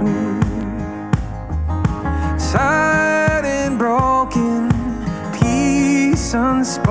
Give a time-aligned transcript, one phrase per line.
[0.00, 0.40] water.
[2.52, 4.68] Tired and broken,
[5.38, 6.87] peace unspoken,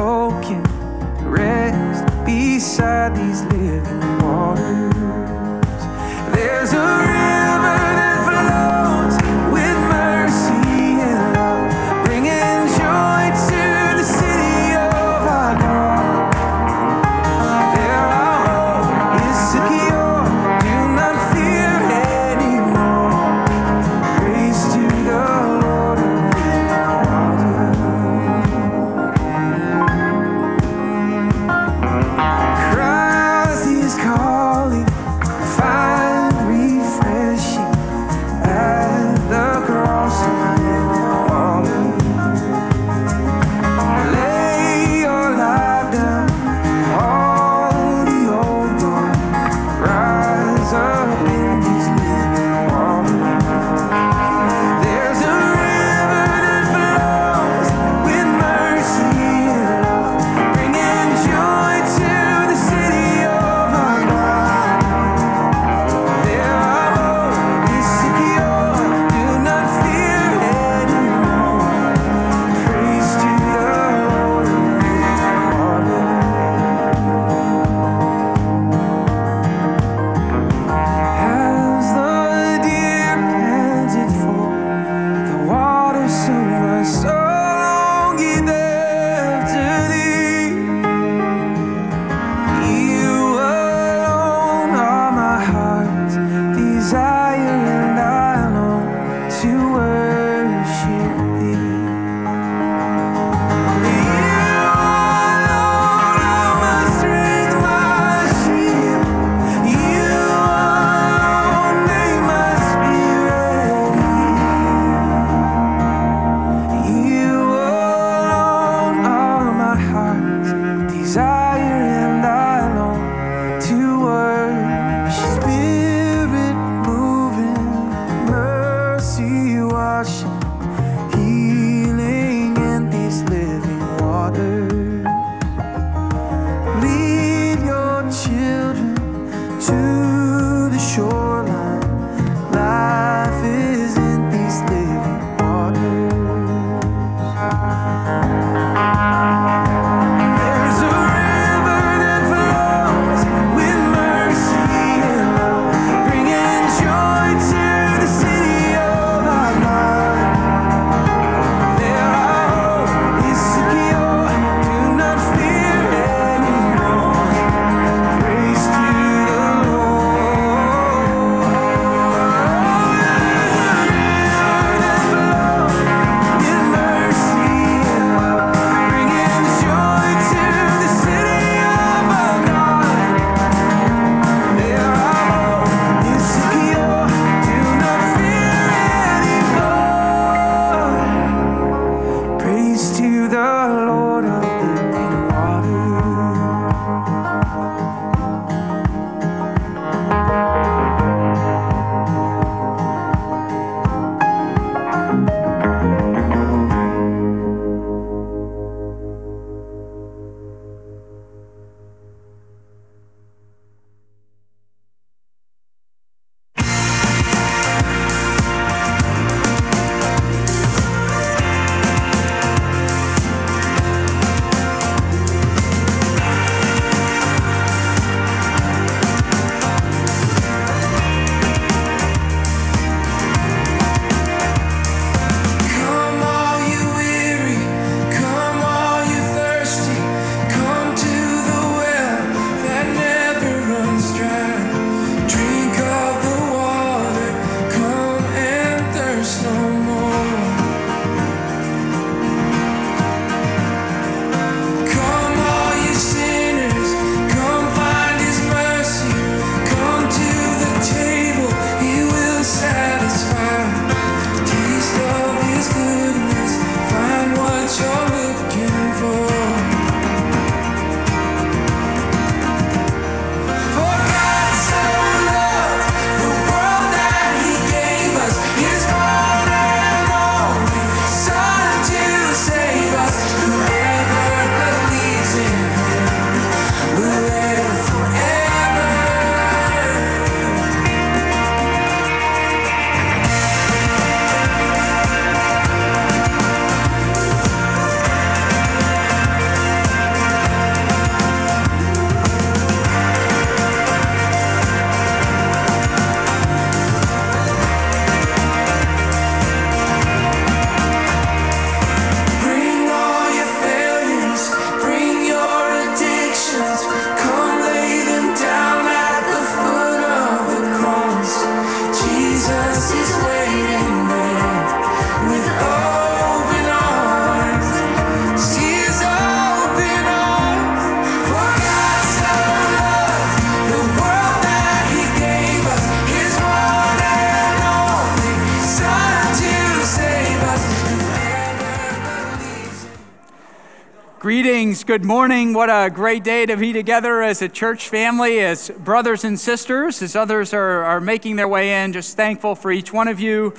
[344.88, 345.52] good morning.
[345.52, 350.02] What a great day to be together as a church family, as brothers and sisters,
[350.02, 351.92] as others are, are making their way in.
[351.92, 353.54] Just thankful for each one of you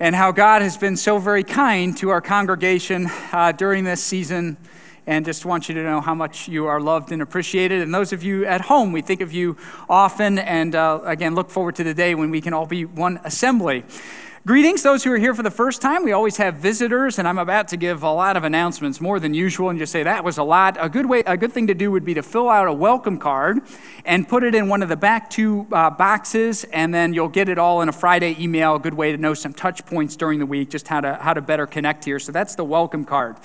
[0.00, 4.56] and how God has been so very kind to our congregation uh, during this season.
[5.06, 7.82] And just want you to know how much you are loved and appreciated.
[7.82, 10.38] And those of you at home, we think of you often.
[10.38, 13.84] And uh, again, look forward to the day when we can all be one assembly.
[14.46, 16.04] Greetings, those who are here for the first time.
[16.04, 19.32] We always have visitors, and I'm about to give a lot of announcements, more than
[19.32, 20.76] usual, and just say that was a lot.
[20.78, 23.16] A good way, a good thing to do would be to fill out a welcome
[23.16, 23.60] card
[24.04, 27.48] and put it in one of the back two uh, boxes, and then you'll get
[27.48, 28.74] it all in a Friday email.
[28.74, 31.32] A good way to know some touch points during the week, just how to how
[31.32, 32.18] to better connect here.
[32.18, 33.36] So that's the welcome card.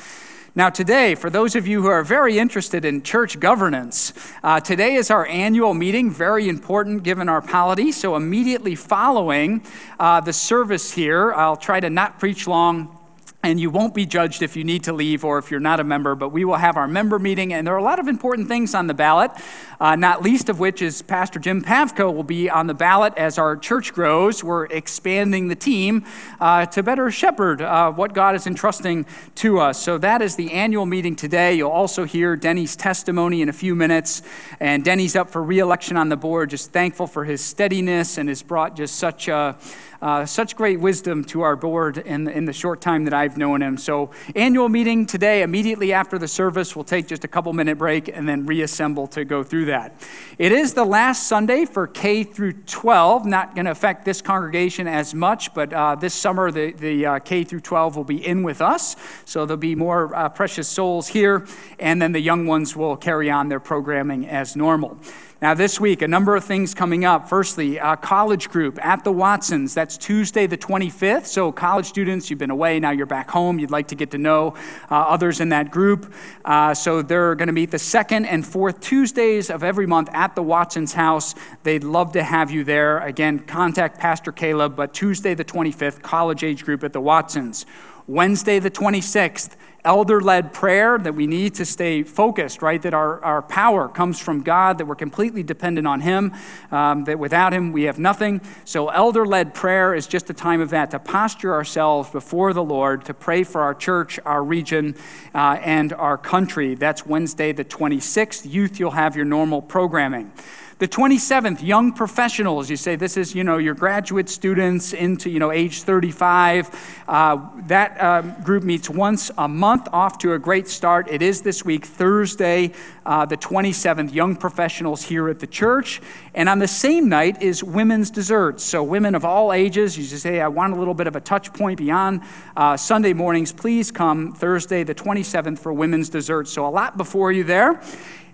[0.56, 4.14] Now, today, for those of you who are very interested in church governance,
[4.44, 7.92] uh, today is our annual meeting, very important given our polity.
[7.92, 9.62] So, immediately following
[10.00, 12.99] uh, the service here, I'll try to not preach long
[13.42, 15.84] and you won't be judged if you need to leave or if you're not a
[15.84, 18.50] member, but we will have our member meeting, and there are a lot of important
[18.50, 19.32] things on the ballot,
[19.80, 23.38] uh, not least of which is Pastor Jim Pavko will be on the ballot as
[23.38, 24.44] our church grows.
[24.44, 26.06] We're expanding the team
[26.42, 29.06] uh, to better shepherd uh, what God is entrusting
[29.36, 29.82] to us.
[29.82, 31.54] So that is the annual meeting today.
[31.56, 34.22] You'll also hear Denny's testimony in a few minutes,
[34.60, 36.50] and Denny's up for reelection on the board.
[36.50, 39.58] Just thankful for his steadiness and has brought just such a
[40.02, 43.62] uh, such great wisdom to our board in, in the short time that I've known
[43.62, 43.78] him.
[43.78, 48.08] So, annual meeting today, immediately after the service, we'll take just a couple minute break
[48.08, 50.02] and then reassemble to go through that.
[50.38, 54.88] It is the last Sunday for K through 12, not going to affect this congregation
[54.88, 58.44] as much, but uh, this summer the, the uh, K through 12 will be in
[58.44, 58.96] with us.
[59.26, 61.46] So, there'll be more uh, precious souls here,
[61.78, 64.98] and then the young ones will carry on their programming as normal.
[65.42, 67.30] Now, this week, a number of things coming up.
[67.30, 69.74] Firstly, a college group at the Watsons.
[69.74, 71.28] That's Tuesday, the 25th.
[71.28, 73.58] So, college students, you've been away, now you're back home.
[73.58, 74.56] You'd like to get to know
[74.92, 76.14] uh, others in that group.
[76.44, 80.36] Uh, so, they're going to meet the second and fourth Tuesdays of every month at
[80.36, 81.36] the Watsons house.
[81.64, 83.00] They'd love to have you there.
[83.00, 87.66] Again, contact Pastor Caleb, but Tuesday, the 25th, college age group at the Watsons.
[88.10, 89.52] Wednesday, the 26th,
[89.86, 92.82] elder led prayer that we need to stay focused, right?
[92.82, 96.34] That our, our power comes from God, that we're completely dependent on Him,
[96.72, 98.42] um, that without Him we have nothing.
[98.66, 102.64] So, elder led prayer is just a time of that to posture ourselves before the
[102.64, 104.96] Lord, to pray for our church, our region,
[105.36, 106.74] uh, and our country.
[106.74, 108.52] That's Wednesday, the 26th.
[108.52, 110.32] Youth, you'll have your normal programming.
[110.80, 112.70] The 27th, young professionals.
[112.70, 117.04] You say this is, you know, your graduate students into, you know, age 35.
[117.06, 121.10] Uh, that um, group meets once a month, off to a great start.
[121.10, 122.72] It is this week, Thursday,
[123.06, 126.02] uh, the 27th, young professionals here at the church.
[126.34, 128.64] And on the same night is women's desserts.
[128.64, 131.20] So, women of all ages, you just say, I want a little bit of a
[131.20, 132.22] touch point beyond
[132.56, 133.52] uh, Sunday mornings.
[133.52, 136.54] Please come Thursday, the 27th, for women's desserts.
[136.54, 137.82] So, a lot before you there.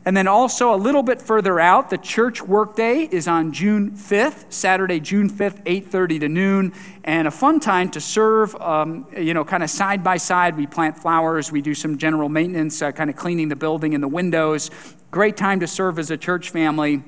[0.06, 4.46] And then also a little bit further out, the church workday is on June 5th,
[4.54, 8.56] Saturday, June 5th, 8:30 to noon, and a fun time to serve.
[8.62, 10.58] Um, you know, kind of side by side.
[10.58, 14.04] We plant flowers, we do some general maintenance, uh, kind of cleaning the building and
[14.04, 14.70] the windows.
[15.10, 17.04] Great time to serve as a church family.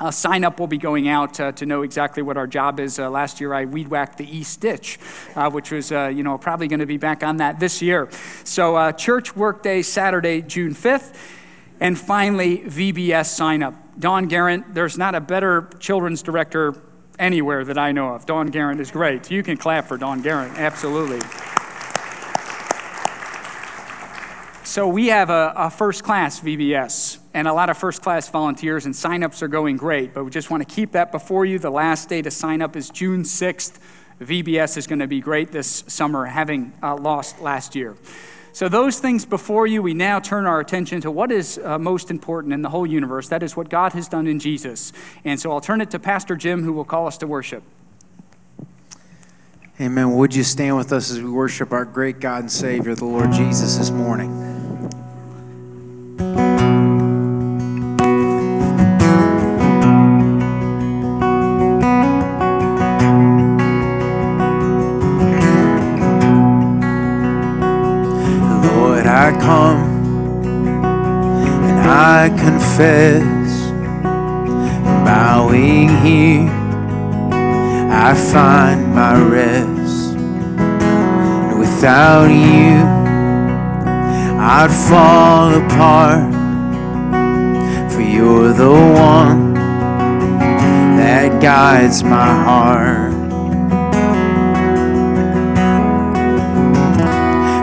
[0.00, 2.98] A sign up will be going out uh, to know exactly what our job is.
[2.98, 4.98] Uh, last year, I weed whacked the east ditch,
[5.36, 8.08] uh, which was, uh, you know, probably going to be back on that this year.
[8.42, 11.14] So, uh, church workday Saturday, June 5th.
[11.80, 13.74] And finally, VBS sign up.
[13.98, 16.74] Don Garrett, there's not a better children's director
[17.18, 18.26] anywhere that I know of.
[18.26, 19.30] Don Garrett is great.
[19.30, 21.20] You can clap for Don Garrett, absolutely.
[24.64, 28.86] So we have a, a, first class VBS and a lot of first class volunteers,
[28.86, 30.14] and signups are going great.
[30.14, 31.58] But we just want to keep that before you.
[31.58, 33.80] The last day to sign up is June 6th.
[34.20, 37.96] VBS is going to be great this summer, having uh, lost last year.
[38.52, 42.10] So, those things before you, we now turn our attention to what is uh, most
[42.10, 43.28] important in the whole universe.
[43.28, 44.92] That is what God has done in Jesus.
[45.24, 47.62] And so, I'll turn it to Pastor Jim, who will call us to worship.
[49.80, 50.14] Amen.
[50.16, 53.32] Would you stand with us as we worship our great God and Savior, the Lord
[53.32, 54.49] Jesus, this morning?
[72.80, 73.70] Confess,
[75.04, 76.48] bowing here,
[77.92, 80.14] I find my rest.
[80.14, 82.80] And without you,
[84.40, 86.32] I'd fall apart.
[87.92, 89.52] For you're the one
[90.96, 93.12] that guides my heart.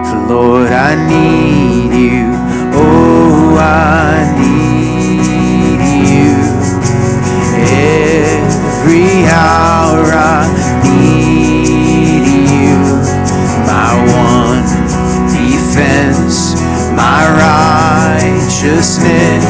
[0.08, 2.28] For Lord, I need you.
[2.80, 4.77] Oh, I need
[7.78, 10.50] Every hour I
[10.82, 12.74] need you.
[13.70, 13.94] My
[14.34, 14.66] one
[15.30, 16.58] defense,
[16.98, 19.46] my righteousness.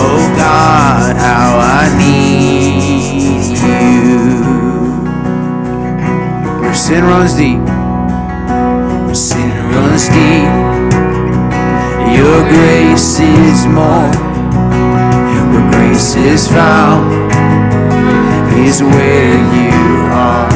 [0.00, 4.16] Oh God, how I need you.
[6.62, 7.60] Where sin runs deep,
[9.04, 10.48] where sin runs deep.
[12.16, 14.10] Your grace is more.
[15.52, 17.21] Where grace is found
[18.64, 19.72] is where you
[20.12, 20.48] are.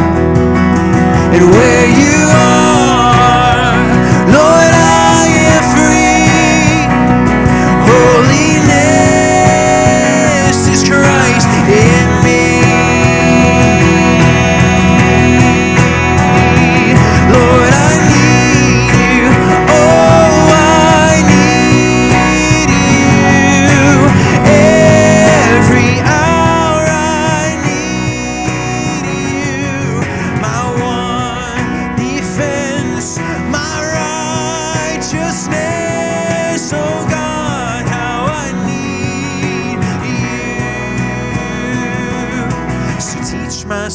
[1.35, 2.66] And where you are,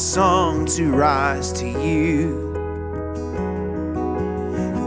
[0.02, 2.52] song to rise to you.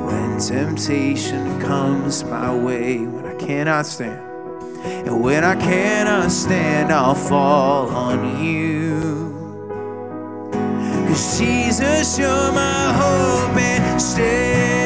[0.06, 4.20] When temptation comes my way, when I cannot stand,
[5.08, 9.32] and when I cannot stand, I'll fall on you.
[11.08, 14.85] Cause Jesus, you're my hope and stay.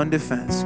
[0.00, 0.62] One defense.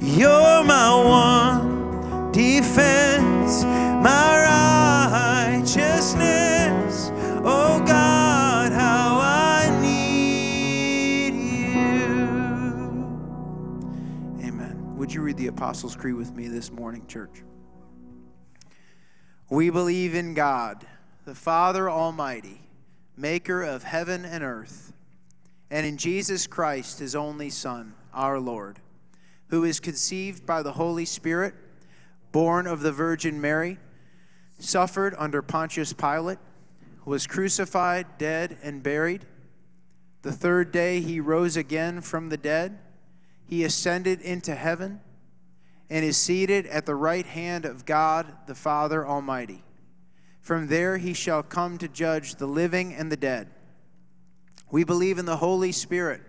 [0.00, 7.10] You're my one defense, my righteousness.
[7.44, 12.28] Oh God, how I need you.
[14.46, 14.94] Amen.
[14.98, 17.42] Would you read the Apostles' Creed with me this morning, church?
[19.48, 20.86] We believe in God,
[21.24, 22.60] the Father Almighty,
[23.16, 24.92] maker of heaven and earth,
[25.70, 28.80] and in Jesus Christ, his only Son, our Lord,
[29.48, 31.54] who is conceived by the Holy Spirit,
[32.32, 33.78] born of the Virgin Mary,
[34.58, 36.38] suffered under Pontius Pilate,
[37.04, 39.24] was crucified, dead, and buried.
[40.22, 42.78] The third day he rose again from the dead.
[43.46, 45.00] He ascended into heaven
[45.88, 49.64] and is seated at the right hand of God the Father Almighty.
[50.40, 53.48] From there he shall come to judge the living and the dead.
[54.70, 56.20] We believe in the Holy Spirit,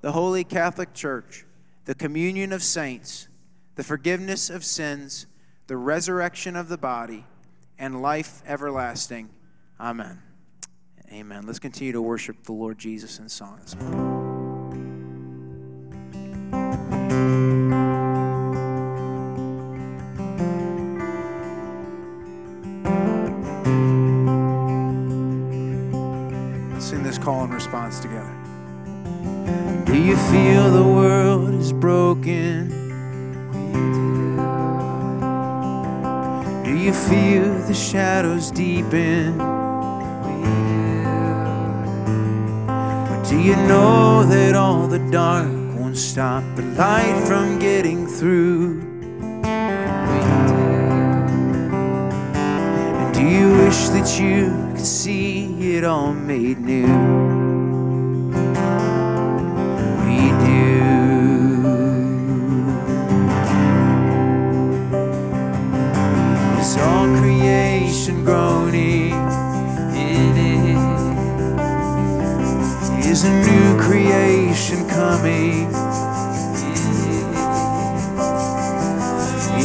[0.00, 1.44] the Holy Catholic Church,
[1.84, 3.28] the communion of saints,
[3.76, 5.26] the forgiveness of sins,
[5.66, 7.24] the resurrection of the body,
[7.78, 9.30] and life everlasting.
[9.80, 10.20] Amen.
[11.12, 11.46] Amen.
[11.46, 14.18] Let's continue to worship the Lord Jesus in song this morning.
[28.04, 29.84] And response together.
[29.84, 32.68] Do you feel the world is broken?
[36.64, 39.38] Do you feel the shadows deepen?
[42.66, 48.80] But do you know that all the dark won't stop the light from getting through?
[52.94, 57.27] And do you wish that you could see it all made new?
[68.28, 69.12] Groaning
[69.96, 70.78] in it?
[73.06, 75.68] Is a new creation coming?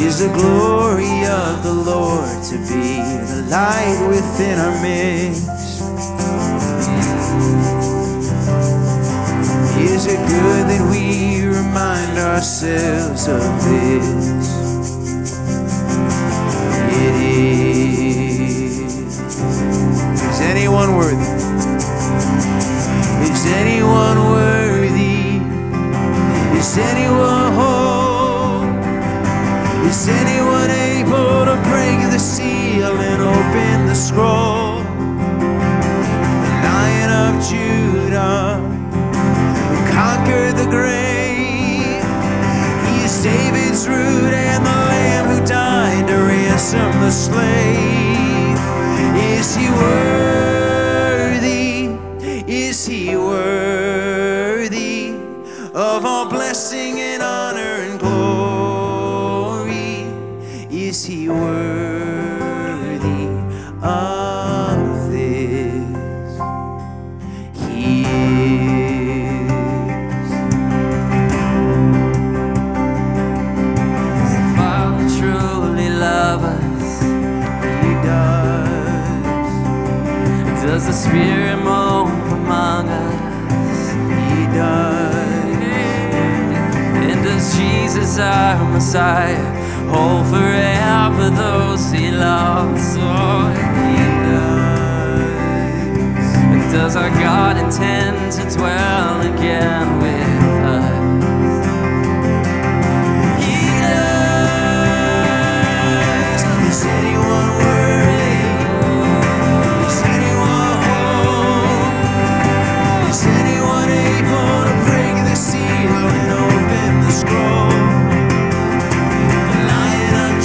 [0.07, 3.01] is the glory of the Lord to be
[3.31, 5.43] the light within our midst.
[9.91, 14.42] Is it good that we remind ourselves of this?
[20.83, 21.31] Anyone worthy?
[23.31, 25.39] Is anyone worthy?
[26.57, 28.63] Is anyone whole?
[29.87, 34.81] Is anyone able to break the seal and open the scroll?
[36.43, 38.59] The Lion of Judah
[39.69, 42.03] who conquered the grave.
[42.87, 48.59] He is David's root and the Lamb who died to ransom the slave.
[49.39, 50.02] Is he worthy?
[88.93, 89.41] Messiah,
[89.89, 92.95] hold forever those he loves?
[92.99, 93.49] Oh,
[93.89, 95.33] He does.
[96.53, 100.93] and does our God intend to dwell again with us?
[103.43, 105.23] He does.
[106.69, 108.37] Is anyone worthy?
[109.89, 111.81] Is anyone whole?
[113.09, 117.82] Is anyone able to break the seal and open the scroll?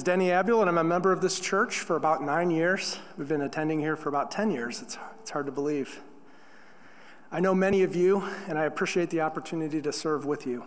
[0.00, 2.98] name's Denny Abdul, and I'm a member of this church for about nine years.
[3.18, 4.80] We've been attending here for about 10 years.
[4.80, 6.00] It's, it's hard to believe.
[7.30, 10.64] I know many of you, and I appreciate the opportunity to serve with you.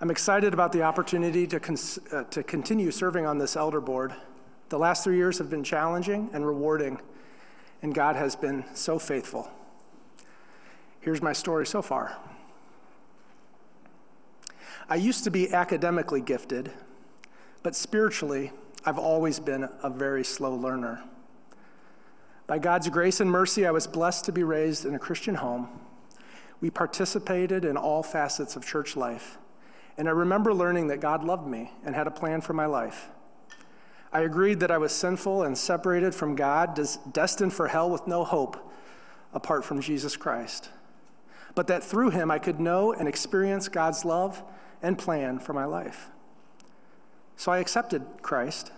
[0.00, 4.12] I'm excited about the opportunity to, cons- uh, to continue serving on this elder board.
[4.68, 7.00] The last three years have been challenging and rewarding,
[7.80, 9.48] and God has been so faithful.
[11.00, 12.16] Here's my story so far.
[14.88, 16.72] I used to be academically gifted,
[17.62, 18.52] but spiritually,
[18.84, 21.02] I've always been a very slow learner.
[22.46, 25.68] By God's grace and mercy, I was blessed to be raised in a Christian home.
[26.60, 29.38] We participated in all facets of church life,
[29.96, 33.08] and I remember learning that God loved me and had a plan for my life.
[34.12, 36.78] I agreed that I was sinful and separated from God,
[37.12, 38.72] destined for hell with no hope
[39.32, 40.70] apart from Jesus Christ.
[41.54, 44.42] But that through him I could know and experience God's love
[44.82, 46.08] and plan for my life.
[47.40, 48.70] So I accepted Christ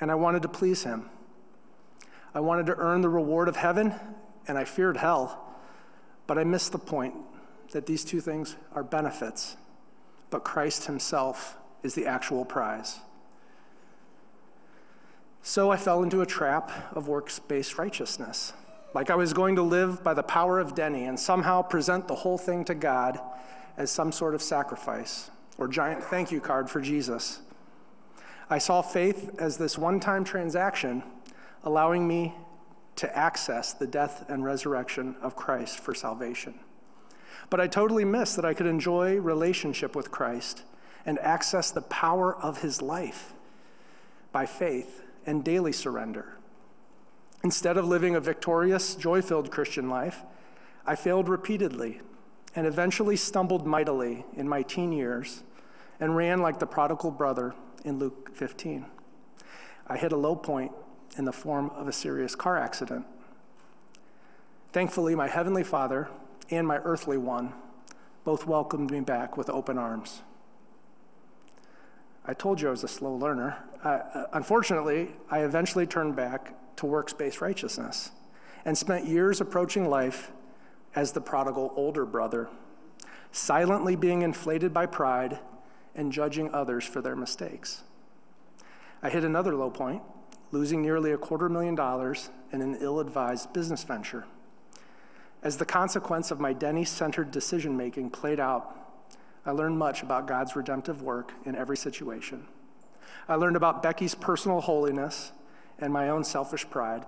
[0.00, 1.08] and I wanted to please him.
[2.34, 3.94] I wanted to earn the reward of heaven
[4.48, 5.54] and I feared hell,
[6.26, 7.14] but I missed the point.
[7.70, 9.56] that these two things are benefits,
[10.30, 12.98] but Christ Himself is the actual prize.
[15.40, 18.52] So I fell into a trap of works based righteousness.
[18.94, 22.16] Like I was going to live by the power of Denny and somehow present the
[22.16, 23.20] whole thing to God
[23.76, 27.42] as some sort of sacrifice or giant thank you card for Jesus.
[28.50, 31.02] I saw faith as this one time transaction
[31.64, 32.34] allowing me
[32.96, 36.54] to access the death and resurrection of Christ for salvation.
[37.50, 40.62] But I totally missed that I could enjoy relationship with Christ
[41.06, 43.32] and access the power of his life
[44.32, 46.36] by faith and daily surrender.
[47.44, 50.22] Instead of living a victorious, joy filled Christian life,
[50.86, 52.00] I failed repeatedly
[52.56, 55.42] and eventually stumbled mightily in my teen years
[56.00, 57.54] and ran like the prodigal brother
[57.88, 58.84] in Luke 15.
[59.86, 60.72] I hit a low point
[61.16, 63.06] in the form of a serious car accident.
[64.72, 66.08] Thankfully, my Heavenly Father
[66.50, 67.54] and my earthly one
[68.24, 70.22] both welcomed me back with open arms.
[72.26, 73.56] I told you I was a slow learner.
[73.82, 78.10] Uh, unfortunately, I eventually turned back to works based righteousness
[78.66, 80.30] and spent years approaching life
[80.94, 82.48] as the prodigal older brother,
[83.32, 85.38] silently being inflated by pride
[85.94, 87.82] and judging others for their mistakes.
[89.02, 90.02] I hit another low point,
[90.50, 94.24] losing nearly a quarter million dollars in an ill advised business venture.
[95.42, 98.74] As the consequence of my Denny centered decision making played out,
[99.46, 102.46] I learned much about God's redemptive work in every situation.
[103.28, 105.32] I learned about Becky's personal holiness
[105.78, 107.04] and my own selfish pride.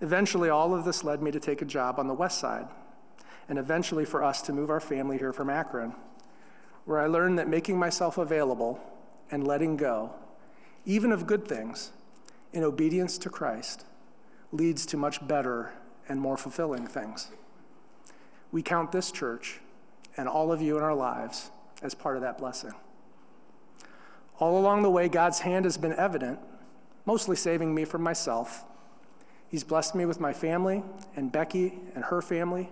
[0.00, 2.66] Eventually, all of this led me to take a job on the west side,
[3.48, 5.94] and eventually for us to move our family here from Akron,
[6.84, 8.80] where I learned that making myself available
[9.30, 10.12] and letting go,
[10.84, 11.92] even of good things,
[12.52, 13.84] in obedience to Christ,
[14.52, 15.72] leads to much better
[16.08, 17.30] and more fulfilling things.
[18.52, 19.60] We count this church
[20.16, 21.50] and all of you in our lives
[21.82, 22.72] as part of that blessing.
[24.38, 26.38] All along the way, God's hand has been evident,
[27.06, 28.64] mostly saving me from myself.
[29.48, 30.82] He's blessed me with my family
[31.16, 32.70] and Becky and her family,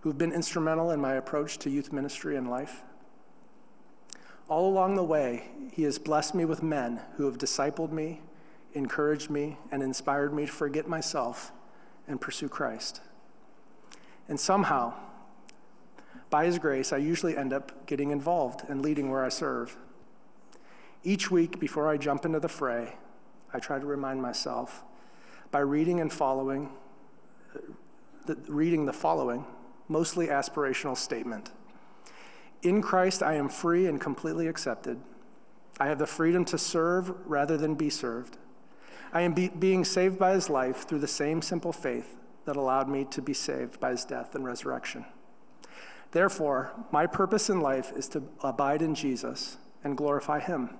[0.00, 2.82] who've been instrumental in my approach to youth ministry and life.
[4.52, 8.20] All along the way, He has blessed me with men who have discipled me,
[8.74, 11.52] encouraged me, and inspired me to forget myself
[12.06, 13.00] and pursue Christ.
[14.28, 14.92] And somehow,
[16.28, 19.78] by His grace, I usually end up getting involved and leading where I serve.
[21.02, 22.96] Each week before I jump into the fray,
[23.54, 24.84] I try to remind myself
[25.50, 26.68] by reading and following,
[27.56, 27.60] uh,
[28.26, 29.46] the, reading the following,
[29.88, 31.52] mostly aspirational statement.
[32.62, 35.00] In Christ, I am free and completely accepted.
[35.80, 38.36] I have the freedom to serve rather than be served.
[39.12, 42.88] I am be, being saved by his life through the same simple faith that allowed
[42.88, 45.04] me to be saved by his death and resurrection.
[46.12, 50.76] Therefore, my purpose in life is to abide in Jesus and glorify him.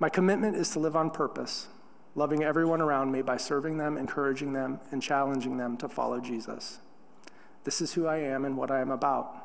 [0.00, 1.68] My commitment is to live on purpose,
[2.14, 6.80] loving everyone around me by serving them, encouraging them, and challenging them to follow Jesus.
[7.64, 9.41] This is who I am and what I am about.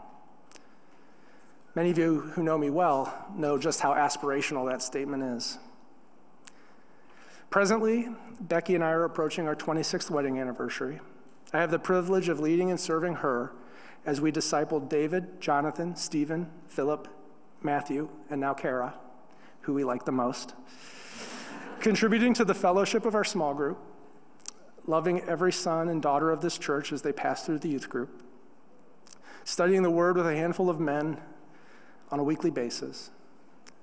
[1.77, 5.59] Many of you who know me well know just how aspirational that statement is.
[7.51, 8.09] Presently,
[8.41, 10.99] Becky and I are approaching our 26th wedding anniversary.
[11.53, 13.51] I have the privilege of leading and serving her
[14.07, 17.07] as we discipled David, Jonathan, Stephen, Philip,
[17.61, 18.95] Matthew, and now Kara,
[19.61, 20.55] who we like the most,
[21.79, 23.77] contributing to the fellowship of our small group,
[24.87, 28.23] loving every son and daughter of this church as they pass through the youth group,
[29.43, 31.19] studying the word with a handful of men
[32.11, 33.11] on a weekly basis,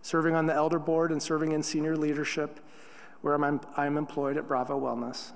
[0.03, 2.61] serving on the elder board and serving in senior leadership
[3.21, 5.33] where I'm, I'm employed at Bravo Wellness.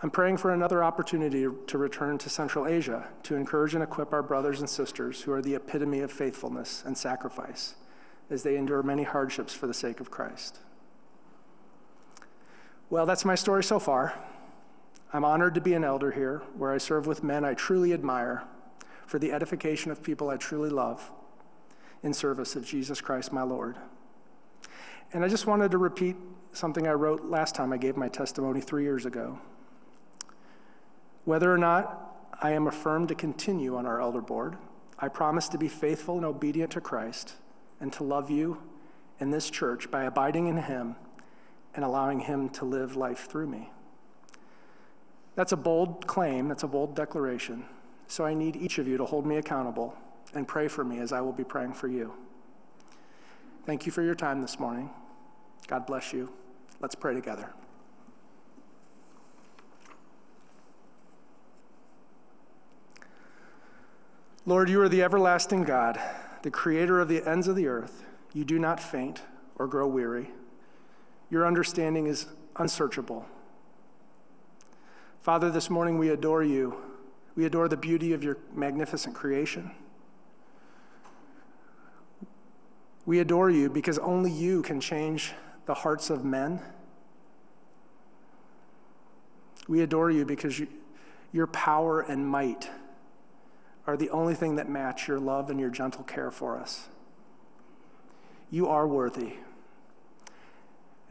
[0.00, 4.22] I'm praying for another opportunity to return to Central Asia to encourage and equip our
[4.22, 7.74] brothers and sisters who are the epitome of faithfulness and sacrifice
[8.30, 10.58] as they endure many hardships for the sake of Christ.
[12.90, 14.14] Well, that's my story so far.
[15.12, 18.44] I'm honored to be an elder here, where I serve with men I truly admire
[19.08, 21.10] for the edification of people I truly love
[22.02, 23.76] in service of Jesus Christ, my Lord.
[25.14, 26.14] And I just wanted to repeat
[26.52, 29.38] something I wrote last time I gave my testimony three years ago.
[31.24, 34.58] Whether or not I am affirmed to continue on our elder board,
[34.98, 37.32] I promise to be faithful and obedient to Christ
[37.80, 38.62] and to love you
[39.18, 40.96] and this church by abiding in Him
[41.74, 43.70] and allowing Him to live life through me.
[45.34, 47.64] That's a bold claim, that's a bold declaration.
[48.08, 49.94] So I need each of you to hold me accountable
[50.34, 52.14] and pray for me as I will be praying for you.
[53.64, 54.90] Thank you for your time this morning.
[55.68, 56.32] God bless you.
[56.80, 57.52] Let's pray together.
[64.46, 66.00] Lord, you are the everlasting God,
[66.42, 68.04] the creator of the ends of the earth.
[68.32, 69.20] You do not faint
[69.56, 70.30] or grow weary.
[71.28, 73.26] Your understanding is unsearchable.
[75.20, 76.87] Father, this morning we adore you.
[77.38, 79.70] We adore the beauty of your magnificent creation.
[83.06, 86.60] We adore you because only you can change the hearts of men.
[89.68, 90.66] We adore you because you,
[91.32, 92.70] your power and might
[93.86, 96.88] are the only thing that match your love and your gentle care for us.
[98.50, 99.34] You are worthy.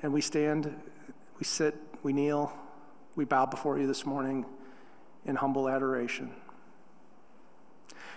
[0.02, 0.76] And we stand,
[1.40, 2.52] we sit, we kneel,
[3.16, 4.46] we bow before you this morning
[5.28, 6.32] in humble adoration.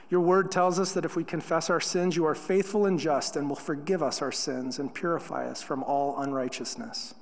[0.09, 3.37] Your word tells us that if we confess our sins, you are faithful and just
[3.37, 7.15] and will forgive us our sins and purify us from all unrighteousness.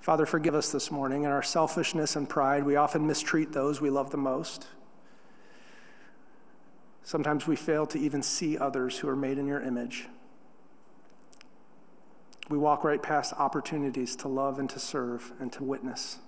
[0.00, 1.24] Father, forgive us this morning.
[1.24, 4.66] In our selfishness and pride, we often mistreat those we love the most.
[7.02, 10.08] Sometimes we fail to even see others who are made in your image.
[12.50, 16.18] We walk right past opportunities to love and to serve and to witness.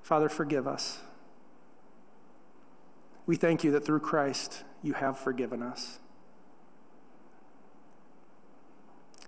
[0.00, 1.00] Father, forgive us.
[3.26, 5.98] We thank you that through Christ you have forgiven us.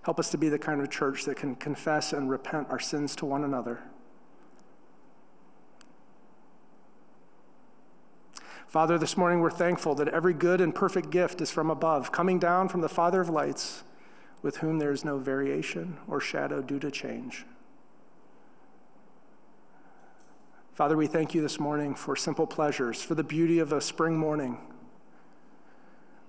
[0.02, 3.16] Help us to be the kind of church that can confess and repent our sins
[3.16, 3.80] to one another.
[8.72, 12.38] Father, this morning we're thankful that every good and perfect gift is from above, coming
[12.38, 13.84] down from the Father of lights,
[14.40, 17.44] with whom there is no variation or shadow due to change.
[20.72, 24.16] Father, we thank you this morning for simple pleasures, for the beauty of a spring
[24.16, 24.56] morning.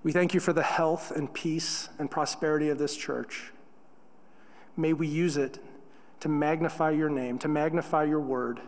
[0.04, 3.54] We thank you for the health and peace and prosperity of this church.
[4.76, 5.60] May we use it
[6.20, 8.60] to magnify your name, to magnify your word,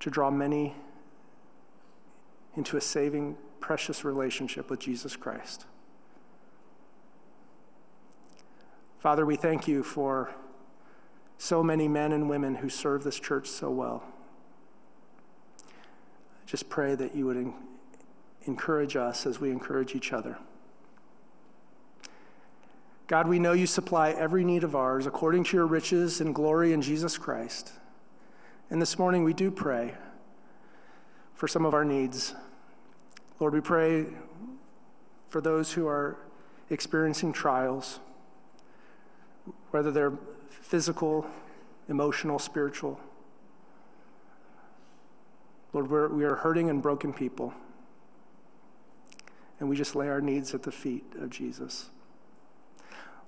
[0.00, 0.74] to draw many
[2.56, 5.66] into a saving, precious relationship with Jesus Christ.
[8.98, 10.34] Father, we thank you for
[11.38, 14.02] so many men and women who serve this church so well.
[16.46, 17.52] Just pray that you would
[18.42, 20.38] encourage us as we encourage each other.
[23.06, 26.72] God, we know you supply every need of ours according to your riches and glory
[26.72, 27.72] in Jesus Christ.
[28.68, 29.94] And this morning we do pray
[31.38, 32.34] for some of our needs.
[33.38, 34.06] Lord, we pray
[35.28, 36.16] for those who are
[36.68, 38.00] experiencing trials,
[39.70, 40.14] whether they're
[40.50, 41.24] physical,
[41.88, 42.98] emotional, spiritual.
[45.72, 47.54] Lord, we're, we are hurting and broken people.
[49.60, 51.88] And we just lay our needs at the feet of Jesus.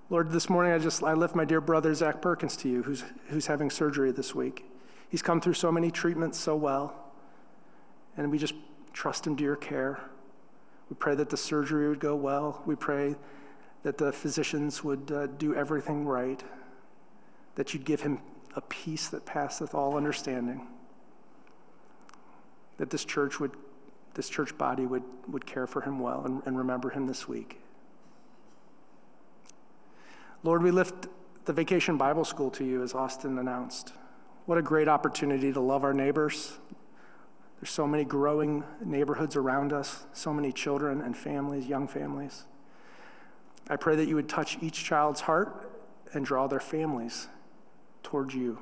[0.08, 3.04] Lord, this morning I just I lift my dear brother Zach Perkins to you, who's
[3.28, 4.64] who's having surgery this week.
[5.08, 7.09] He's come through so many treatments so well,
[8.20, 8.52] and we just
[8.92, 9.98] trust him to your care.
[10.90, 12.62] We pray that the surgery would go well.
[12.66, 13.16] We pray
[13.83, 16.42] that the physicians would uh, do everything right,
[17.54, 18.20] that you'd give him
[18.54, 20.66] a peace that passeth all understanding,
[22.76, 23.52] that this church would,
[24.12, 27.59] this church body would, would care for him well and, and remember him this week.
[30.42, 31.06] Lord, we lift
[31.46, 33.94] the Vacation Bible School to you, as Austin announced.
[34.44, 36.59] What a great opportunity to love our neighbors.
[37.60, 42.44] There's so many growing neighborhoods around us, so many children and families, young families.
[43.68, 45.70] I pray that you would touch each child's heart
[46.14, 47.28] and draw their families
[48.02, 48.58] towards you.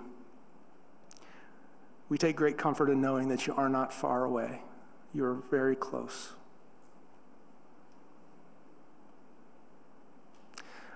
[2.09, 4.63] We take great comfort in knowing that you are not far away,
[5.15, 6.33] you are very close.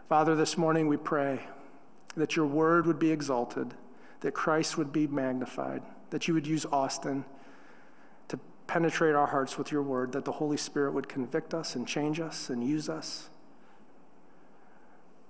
[0.09, 1.41] Father, this morning we pray
[2.17, 3.75] that your word would be exalted,
[4.21, 7.25] that Christ would be magnified, that you would use Austin
[8.67, 12.21] penetrate our hearts with your word, that the Holy Spirit would convict us and change
[12.21, 13.29] us and use us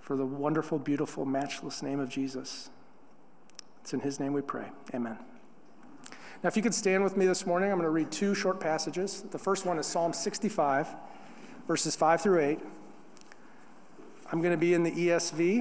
[0.01, 2.71] for the wonderful, beautiful, matchless name of Jesus.
[3.81, 4.71] It's in his name we pray.
[4.95, 5.19] Amen.
[6.43, 8.59] Now, if you could stand with me this morning, I'm going to read two short
[8.59, 9.23] passages.
[9.23, 10.89] The first one is Psalm 65,
[11.69, 12.59] verses 5 through 8.
[14.33, 15.61] I'm going to be in the ESV.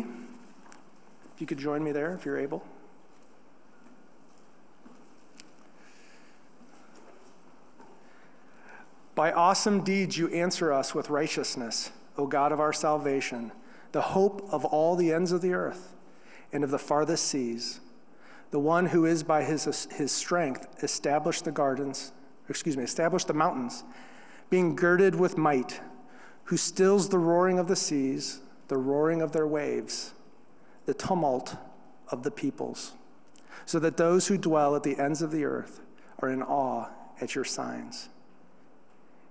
[1.36, 2.64] If you could join me there, if you're able.
[9.22, 13.52] By awesome deeds you answer us with righteousness, O God of our salvation,
[13.92, 15.94] the hope of all the ends of the earth
[16.52, 17.82] and of the farthest seas,
[18.50, 22.14] the one who is by his, his strength established the gardens,
[22.50, 23.84] excuse me, established the mountains,
[24.50, 25.82] being girded with might,
[26.46, 30.16] who stills the roaring of the seas the roaring of their waves,
[30.88, 31.58] the tumult
[32.08, 32.94] of the peoples.
[33.68, 35.80] so that those who dwell at the ends of the earth
[36.24, 36.88] are in awe
[37.22, 38.10] at your signs.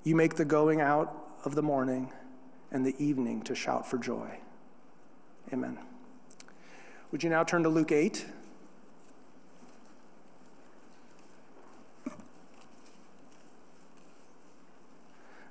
[0.02, 2.12] You make the going out of the morning
[2.70, 4.38] and the evening to shout for joy.
[5.52, 5.78] Amen.
[7.10, 8.24] Would you now turn to Luke 8?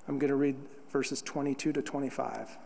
[0.08, 0.56] I'm going to read
[0.90, 2.58] verses 22 to 25.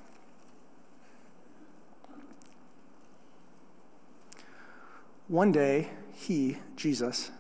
[5.28, 7.32] One day, he, Jesus,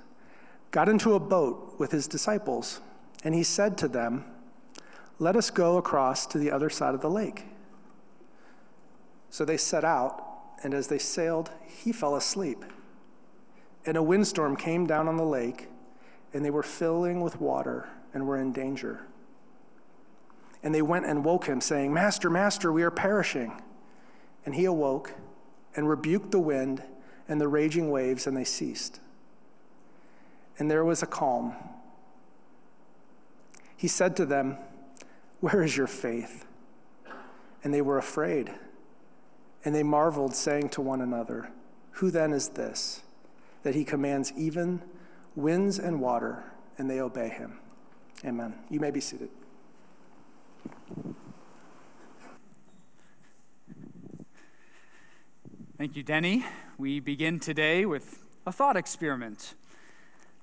[0.71, 2.81] got into a boat with his disciples,
[3.23, 4.25] and he said to them,
[5.19, 7.45] Let us go across to the other side of the lake.
[9.29, 10.23] So they set out,
[10.63, 12.63] and as they sailed, he fell asleep.
[13.85, 15.67] And a windstorm came down on the lake,
[16.33, 19.05] and they were filling with water and were in danger.
[20.61, 23.61] And they went and woke him, saying, Master, Master, we are perishing.
[24.45, 25.13] And he awoke
[25.75, 26.83] and rebuked the wind
[27.27, 28.99] and the raging waves, and they ceased.
[30.57, 31.53] And there was a calm.
[33.75, 34.57] He said to them,
[35.43, 36.45] Where is your faith?
[37.65, 38.49] And they were afraid.
[39.65, 41.51] And they marveled, saying to one another,
[41.95, 43.01] Who then is this,
[43.63, 44.81] that he commands even
[45.35, 46.45] winds and water,
[46.77, 47.59] and they obey him?
[48.23, 48.53] Amen.
[48.69, 49.27] You may be seated.
[55.77, 56.45] Thank you, Denny.
[56.77, 59.55] We begin today with a thought experiment.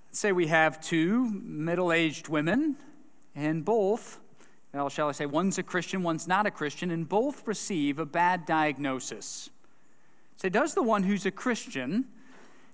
[0.09, 2.77] Let's say we have two middle aged women,
[3.35, 4.21] and both,
[4.73, 8.07] well, shall I say, one's a Christian, one's not a Christian, and both receive a
[8.07, 9.51] bad diagnosis.
[10.37, 12.07] Say, does the one who's a Christian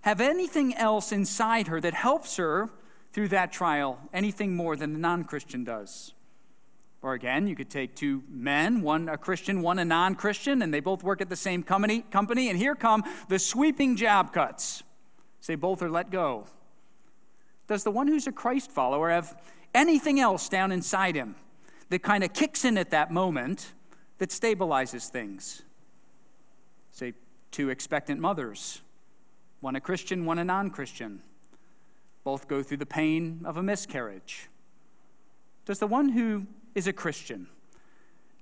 [0.02, 2.68] have anything else inside her that helps her
[3.12, 6.12] through that trial, anything more than the non Christian does?
[7.00, 10.72] Or again, you could take two men, one a Christian, one a non Christian, and
[10.72, 14.82] they both work at the same company, company, and here come the sweeping job cuts.
[15.40, 16.46] Say both are let go.
[17.68, 19.40] Does the one who's a Christ follower have
[19.74, 21.36] anything else down inside him
[21.88, 23.72] that kind of kicks in at that moment
[24.18, 25.62] that stabilizes things?
[26.90, 27.14] Say
[27.50, 28.80] two expectant mothers,
[29.60, 31.20] one a Christian, one a non Christian.
[32.24, 34.48] Both go through the pain of a miscarriage.
[35.64, 37.48] Does the one who is a Christian?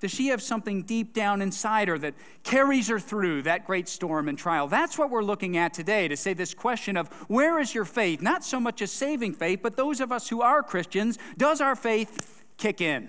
[0.00, 4.28] Does she have something deep down inside her that carries her through that great storm
[4.28, 4.68] and trial?
[4.68, 8.20] That's what we're looking at today to say this question of where is your faith?
[8.20, 11.74] Not so much a saving faith, but those of us who are Christians, does our
[11.74, 13.08] faith kick in?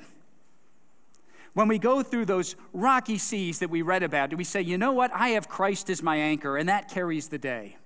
[1.55, 4.77] When we go through those rocky seas that we read about, do we say, you
[4.77, 5.09] know what?
[5.13, 7.77] I have Christ as my anchor, and that carries the day?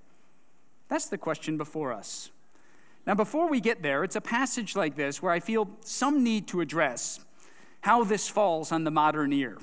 [0.88, 2.32] That's the question before us.
[3.05, 6.47] Now, before we get there, it's a passage like this where I feel some need
[6.47, 7.19] to address
[7.82, 9.60] how this falls on the modern ear.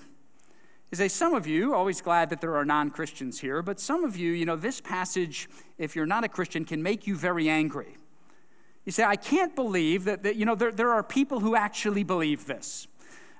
[0.93, 4.05] Is a some of you, always glad that there are non Christians here, but some
[4.05, 7.49] of you, you know, this passage, if you're not a Christian, can make you very
[7.49, 7.97] angry.
[8.85, 12.05] You say, I can't believe that, that you know, there, there are people who actually
[12.05, 12.87] believe this.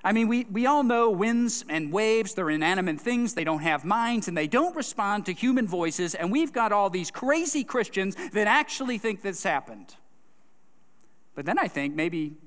[0.03, 3.83] I mean, we, we all know winds and waves, they're inanimate things, they don't have
[3.83, 8.15] minds, and they don't respond to human voices, and we've got all these crazy Christians
[8.31, 9.95] that actually think this happened.
[11.35, 12.37] But then I think maybe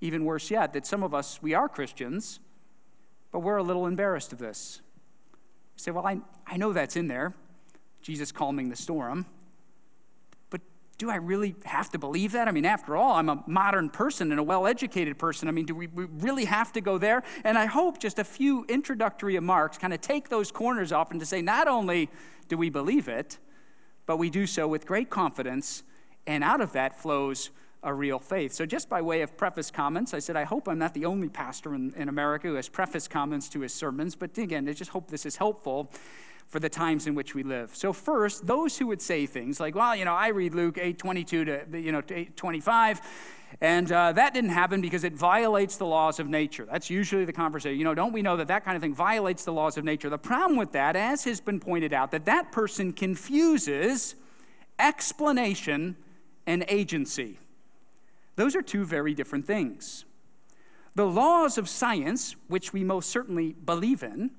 [0.00, 2.40] even worse yet, that some of us, we are Christians,
[3.32, 4.80] but we're a little embarrassed of this.
[5.76, 7.34] You say, well, I, I know that's in there,
[8.02, 9.26] Jesus calming the storm,
[11.00, 12.46] do I really have to believe that?
[12.46, 15.48] I mean, after all, I'm a modern person and a well educated person.
[15.48, 17.22] I mean, do we, we really have to go there?
[17.42, 21.18] And I hope just a few introductory remarks kind of take those corners off and
[21.18, 22.10] to say, not only
[22.48, 23.38] do we believe it,
[24.04, 25.84] but we do so with great confidence,
[26.26, 27.48] and out of that flows
[27.82, 28.52] a real faith.
[28.52, 31.30] So, just by way of preface comments, I said, I hope I'm not the only
[31.30, 34.90] pastor in, in America who has preface comments to his sermons, but again, I just
[34.90, 35.90] hope this is helpful
[36.50, 37.74] for the times in which we live.
[37.76, 41.26] So first, those who would say things like, well, you know, I read Luke 8:22
[41.70, 43.00] to you know 8:25,
[43.60, 46.66] and uh, that didn't happen because it violates the laws of nature.
[46.70, 47.78] That's usually the conversation.
[47.78, 50.10] You know, don't we know that that kind of thing violates the laws of nature?
[50.10, 54.16] The problem with that, as has been pointed out, that that person confuses
[54.80, 55.96] explanation
[56.46, 57.38] and agency.
[58.34, 60.04] Those are two very different things.
[60.96, 64.32] The laws of science, which we most certainly believe in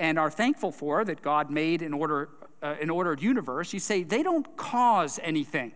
[0.00, 2.30] and are thankful for that God made in order,
[2.62, 5.72] uh, an ordered universe, you say they don't cause anything.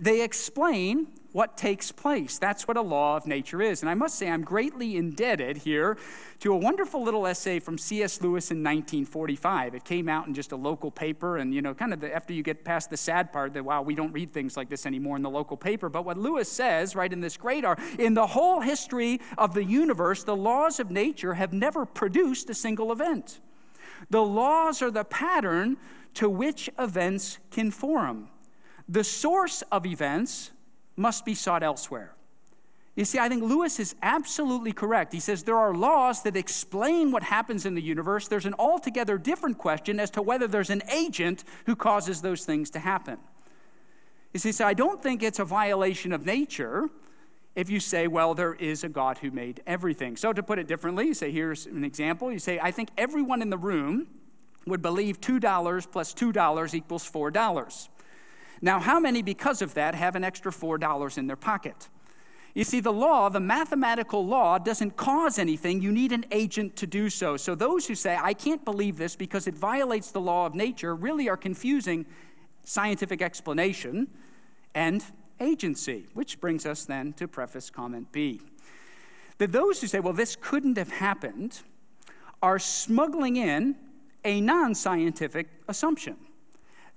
[0.00, 2.38] They explain what takes place.
[2.38, 3.82] That's what a law of nature is.
[3.82, 5.98] And I must say, I'm greatly indebted here
[6.40, 8.20] to a wonderful little essay from C.S.
[8.22, 9.74] Lewis in 1945.
[9.74, 12.32] It came out in just a local paper, and you know, kind of the, after
[12.32, 15.16] you get past the sad part that, wow, we don't read things like this anymore
[15.16, 15.88] in the local paper.
[15.90, 19.64] But what Lewis says, right, in this great art, in the whole history of the
[19.64, 23.38] universe, the laws of nature have never produced a single event.
[24.08, 25.76] The laws are the pattern
[26.14, 28.30] to which events conform.
[28.90, 30.50] The source of events
[30.96, 32.12] must be sought elsewhere.
[32.96, 35.12] You see, I think Lewis is absolutely correct.
[35.12, 38.26] He says there are laws that explain what happens in the universe.
[38.26, 42.68] There's an altogether different question as to whether there's an agent who causes those things
[42.70, 43.18] to happen.
[44.34, 46.90] You see, so I don't think it's a violation of nature
[47.54, 50.16] if you say, well, there is a God who made everything.
[50.16, 52.32] So to put it differently, you say, here's an example.
[52.32, 54.08] You say, I think everyone in the room
[54.66, 57.88] would believe $2 plus $2 equals $4.
[58.62, 61.88] Now, how many, because of that, have an extra $4 in their pocket?
[62.54, 65.80] You see, the law, the mathematical law, doesn't cause anything.
[65.80, 67.36] You need an agent to do so.
[67.36, 70.94] So, those who say, I can't believe this because it violates the law of nature,
[70.94, 72.06] really are confusing
[72.64, 74.08] scientific explanation
[74.74, 75.04] and
[75.40, 78.40] agency, which brings us then to preface comment B.
[79.38, 81.60] That those who say, well, this couldn't have happened,
[82.42, 83.76] are smuggling in
[84.24, 86.16] a non scientific assumption.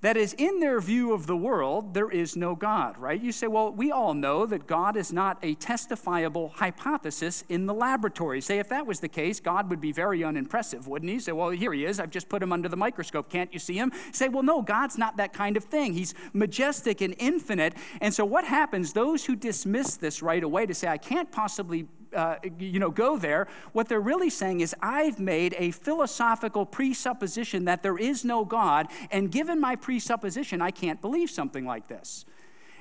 [0.04, 3.22] That is, in their view of the world, there is no God, right?
[3.22, 7.74] You say, well, we all know that God is not a testifiable hypothesis in the
[7.74, 8.42] laboratory.
[8.42, 11.20] Say, if that was the case, God would be very unimpressive, wouldn't he?
[11.20, 12.02] Say, well, here he is.
[12.02, 13.30] I've just put him under the microscope.
[13.30, 13.94] Can't you see him?
[14.12, 15.94] Say, well, no, God's not that kind of thing.
[15.94, 17.74] He's majestic and infinite.
[18.02, 18.92] And so what happens?
[18.92, 23.18] Those who dismiss this right away to say, I can't possibly uh, you know, go
[23.18, 23.48] there.
[23.72, 28.88] What they're really saying is, I've made a philosophical presupposition that there is no God,
[29.12, 32.26] and given my presupposition, I can't believe something like this.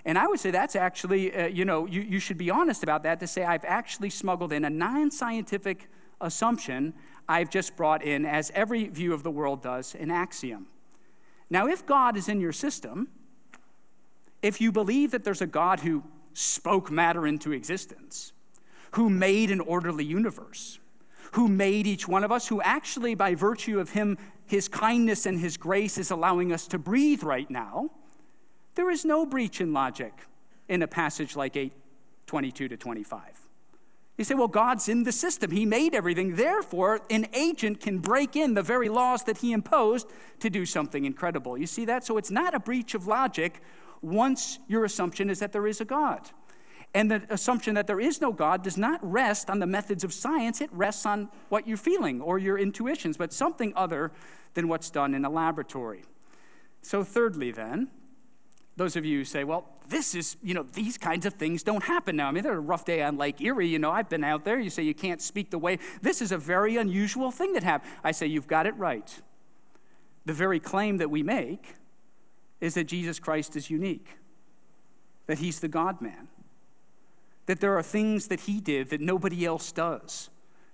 [0.05, 3.05] And I would say that's actually, uh, you know, you, you should be honest about
[3.05, 5.89] that to say, I've actually smuggled in a non scientific
[6.21, 6.95] assumption
[7.29, 10.67] I've just brought in, as every view of the world does, an axiom.
[11.51, 13.09] Now, if God is in your system,
[14.43, 16.03] if you believe that there's a God who
[16.35, 18.33] spoke matter into existence,
[18.93, 20.79] who made an orderly universe,
[21.33, 25.39] who made each one of us, who actually, by virtue of him, his kindness and
[25.39, 27.91] his grace, is allowing us to breathe right now,
[28.75, 30.13] there is no breach in logic
[30.69, 31.73] in a passage like 8
[32.27, 33.21] 22 to 25.
[34.19, 35.51] You say, well, God's in the system.
[35.51, 36.37] He made everything.
[36.37, 40.07] Therefore, an agent can break in the very laws that he imposed
[40.41, 41.57] to do something incredible.
[41.57, 42.05] You see that?
[42.05, 43.61] So it's not a breach of logic
[44.03, 46.21] once your assumption is that there is a God.
[46.95, 50.13] And the assumption that there is no God does not rest on the methods of
[50.13, 54.13] science, it rests on what you're feeling or your intuitions, but something other
[54.55, 56.03] than what's done in a laboratory.
[56.83, 57.89] So, thirdly, then,
[58.77, 61.85] those of you who say, well, this is, you know, these kinds of things don't
[61.85, 62.29] happen now.
[62.29, 63.69] I mean, they're a rough day on Lake Erie.
[63.69, 64.59] You know, I've been out there.
[64.59, 65.79] You say you can't speak the way.
[66.03, 67.93] This is a very unusual thing that happened.
[68.05, 69.23] I say, you've got it right.
[70.27, 71.75] The very claim that we make
[72.61, 74.09] is that Jesus Christ is unique,
[75.27, 76.29] that he's the God man
[77.47, 80.31] that there are things that he did that nobody else does,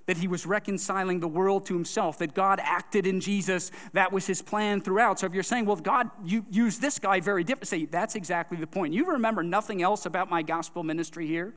[0.06, 3.70] that he was reconciling the world to himself, that God acted in Jesus.
[3.92, 5.18] That was his plan throughout.
[5.20, 8.66] So if you're saying, well, God you used this guy very differently, that's exactly the
[8.66, 8.94] point.
[8.94, 11.54] You remember nothing else about my gospel ministry here?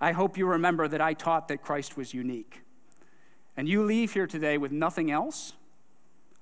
[0.00, 2.62] I hope you remember that I taught that Christ was unique.
[3.56, 5.52] And you leave here today with nothing else.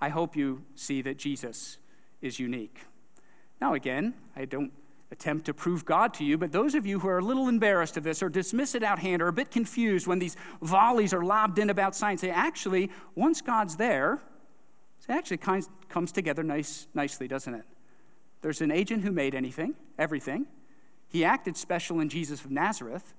[0.01, 1.79] I hope you see that Jesus
[2.21, 2.79] is unique.
[3.61, 4.73] Now, again, I don't
[5.11, 7.96] attempt to prove God to you, but those of you who are a little embarrassed
[7.96, 11.24] of this or dismiss it out hand or a bit confused when these volleys are
[11.24, 14.20] lobbed in about science, say, actually, once God's there,
[15.09, 17.64] it actually comes together nice, nicely, doesn't it?
[18.42, 20.46] There's an agent who made anything, everything.
[21.09, 23.14] He acted special in Jesus of Nazareth,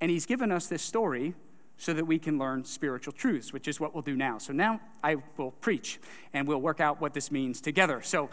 [0.00, 1.34] and he's given us this story
[1.76, 4.38] so that we can learn spiritual truths, which is what we'll do now.
[4.38, 6.00] So now I will preach,
[6.34, 8.02] and we'll work out what this means together.
[8.02, 8.28] So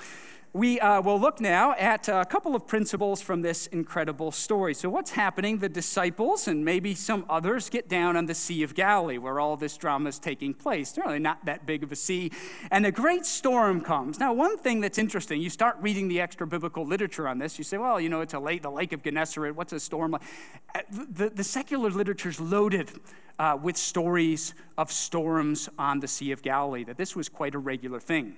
[0.54, 4.74] we uh, will look now at a couple of principles from this incredible story.
[4.74, 5.60] So, what's happening?
[5.60, 9.58] The disciples and maybe some others get down on the Sea of Galilee where all
[9.58, 10.90] this drama is taking place.
[10.90, 12.32] It's really not that big of a sea.
[12.72, 14.20] And a great storm comes.
[14.20, 17.64] Now, one thing that's interesting, you start reading the extra biblical literature on this, you
[17.64, 19.56] say, well, you know, it's a lake, the Lake of Gennesaret.
[19.56, 20.22] What's a storm like?
[20.74, 22.92] Uh, the, the secular literature is loaded
[23.40, 27.60] uh, with stories of storms on the Sea of Galilee, that this was quite a
[27.60, 28.36] regular thing.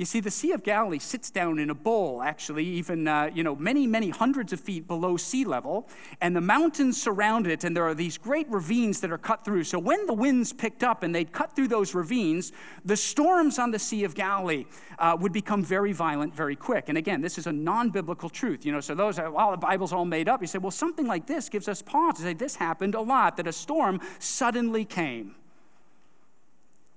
[0.00, 3.42] You see, the Sea of Galilee sits down in a bowl, actually, even, uh, you
[3.42, 5.90] know, many, many hundreds of feet below sea level,
[6.22, 9.64] and the mountains surround it, and there are these great ravines that are cut through.
[9.64, 12.50] So when the winds picked up and they'd cut through those ravines,
[12.82, 14.64] the storms on the Sea of Galilee
[14.98, 16.88] uh, would become very violent very quick.
[16.88, 19.58] And again, this is a non biblical truth, you know, so those are, well, the
[19.58, 20.40] Bible's all made up.
[20.40, 23.36] You say, well, something like this gives us pause to say this happened a lot,
[23.36, 25.34] that a storm suddenly came.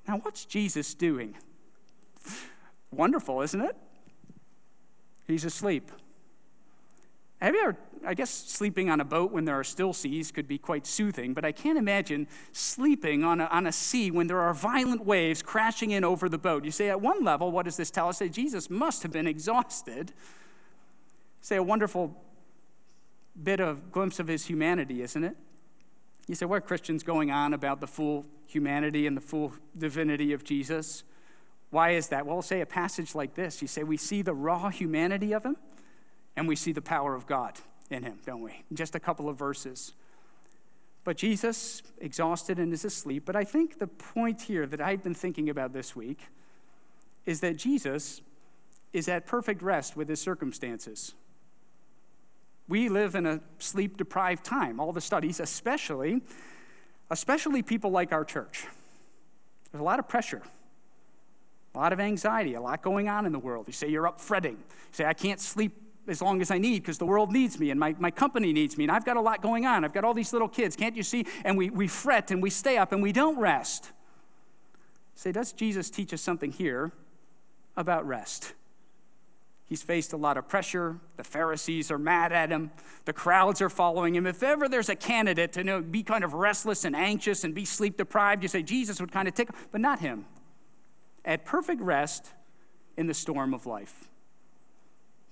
[0.08, 1.36] Now, what's Jesus doing?
[2.96, 3.76] Wonderful, isn't it?
[5.28, 5.91] He's asleep.
[7.41, 10.48] Have you ever, I guess sleeping on a boat when there are still seas could
[10.48, 14.39] be quite soothing, but I can't imagine sleeping on a, on a sea when there
[14.39, 16.64] are violent waves crashing in over the boat.
[16.64, 18.20] You say, at one level, what does this tell us?
[18.20, 20.14] Say, Jesus must have been exhausted.
[21.41, 22.16] Say, a wonderful
[23.41, 25.36] bit of glimpse of his humanity, isn't it?
[26.28, 30.32] You say, what are Christians going on about the full humanity and the full divinity
[30.32, 31.04] of Jesus?
[31.74, 32.28] Why is that?
[32.28, 33.60] Well, say a passage like this.
[33.60, 35.58] You say, we see the raw humanity of him
[36.36, 37.58] and we see the power of God
[37.90, 38.64] in him, don't we?
[38.72, 39.94] Just a couple of verses.
[41.04, 43.24] But Jesus, exhausted and is asleep.
[43.26, 46.20] But I think the point here that I've been thinking about this week
[47.26, 48.22] is that Jesus
[48.94, 51.16] is at perfect rest with his circumstances.
[52.68, 54.80] We live in a sleep deprived time.
[54.80, 56.22] All the studies, especially,
[57.10, 58.68] especially people like our church.
[59.72, 60.44] There's a lot of pressure,
[61.74, 63.66] a lot of anxiety, a lot going on in the world.
[63.68, 64.58] You say you're up fretting.
[64.58, 65.76] You say, I can't sleep
[66.08, 68.78] as long as I need because the world needs me and my, my company needs
[68.78, 69.84] me and I've got a lot going on.
[69.84, 70.76] I've got all these little kids.
[70.76, 71.26] Can't you see?
[71.46, 73.92] And we, we fret and we stay up and we don't rest.
[75.16, 76.92] Say, does Jesus teach us something here
[77.76, 78.54] about rest?
[79.66, 81.00] He's faced a lot of pressure.
[81.16, 82.70] The Pharisees are mad at him.
[83.06, 84.28] The crowds are following him.
[84.28, 87.66] If ever there's a candidate to know, be kind of restless and anxious and be
[87.66, 90.26] sleep deprived, you say Jesus would kind of take, but not him.
[91.26, 92.32] At perfect rest
[92.98, 94.10] in the storm of life.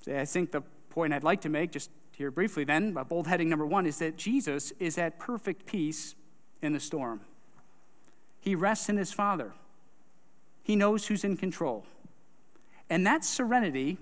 [0.08, 3.66] I think the point I'd like to make, just here briefly then, bold heading number
[3.66, 6.16] one, is that Jesus is at perfect peace
[6.62, 7.22] in the storm.
[8.40, 9.54] He rests in his Father,
[10.64, 11.86] he knows who's in control.
[12.90, 13.98] And that serenity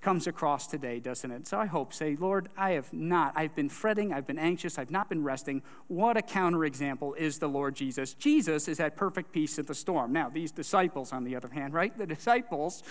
[0.00, 1.46] comes across today, doesn't it?
[1.46, 4.90] So I hope, say, Lord, I have not, I've been fretting, I've been anxious, I've
[4.90, 5.62] not been resting.
[5.88, 8.14] What a counterexample is the Lord Jesus.
[8.14, 10.12] Jesus is at perfect peace in the storm.
[10.12, 11.96] Now, these disciples, on the other hand, right?
[11.96, 12.82] The disciples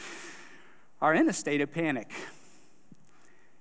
[1.01, 2.12] are in a state of panic.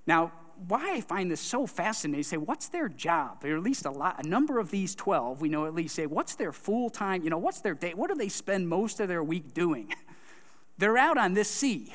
[0.06, 0.32] Now,
[0.68, 3.44] why I find this so fascinating, say, what's their job?
[3.44, 6.06] Or at least a lot, a number of these 12, we know at least say,
[6.06, 7.92] what's their full time, you know, what's their day?
[7.94, 9.94] What do they spend most of their week doing?
[10.78, 11.94] They're out on this sea.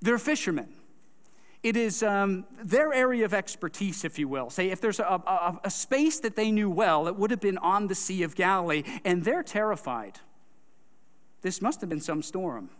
[0.00, 0.68] They're fishermen.
[1.66, 4.50] It is um, their area of expertise, if you will.
[4.50, 7.58] Say, if there's a, a, a space that they knew well, it would have been
[7.58, 10.20] on the Sea of Galilee, and they're terrified.
[11.42, 12.70] This must have been some storm.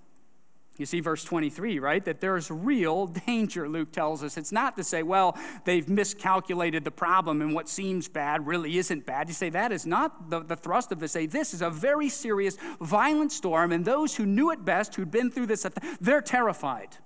[0.76, 2.04] You see, verse 23, right?
[2.04, 4.36] That there's real danger, Luke tells us.
[4.36, 9.04] It's not to say, well, they've miscalculated the problem and what seems bad really isn't
[9.04, 9.26] bad.
[9.26, 11.10] You say, that is not the, the thrust of this.
[11.10, 15.10] Say, this is a very serious, violent storm, and those who knew it best, who'd
[15.10, 15.66] been through this,
[16.00, 16.98] they're terrified.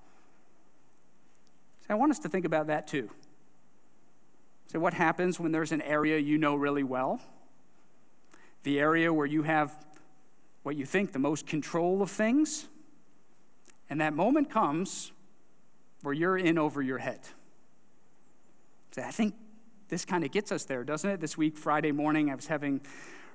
[1.91, 3.11] I want us to think about that too.
[4.66, 7.20] So, what happens when there's an area you know really well?
[8.62, 9.76] The area where you have
[10.62, 12.68] what you think the most control of things?
[13.88, 15.11] And that moment comes
[16.03, 17.20] where you're in over your head.
[18.93, 19.34] So I think
[19.88, 21.20] this kind of gets us there, doesn't it?
[21.20, 22.80] This week, Friday morning, I was having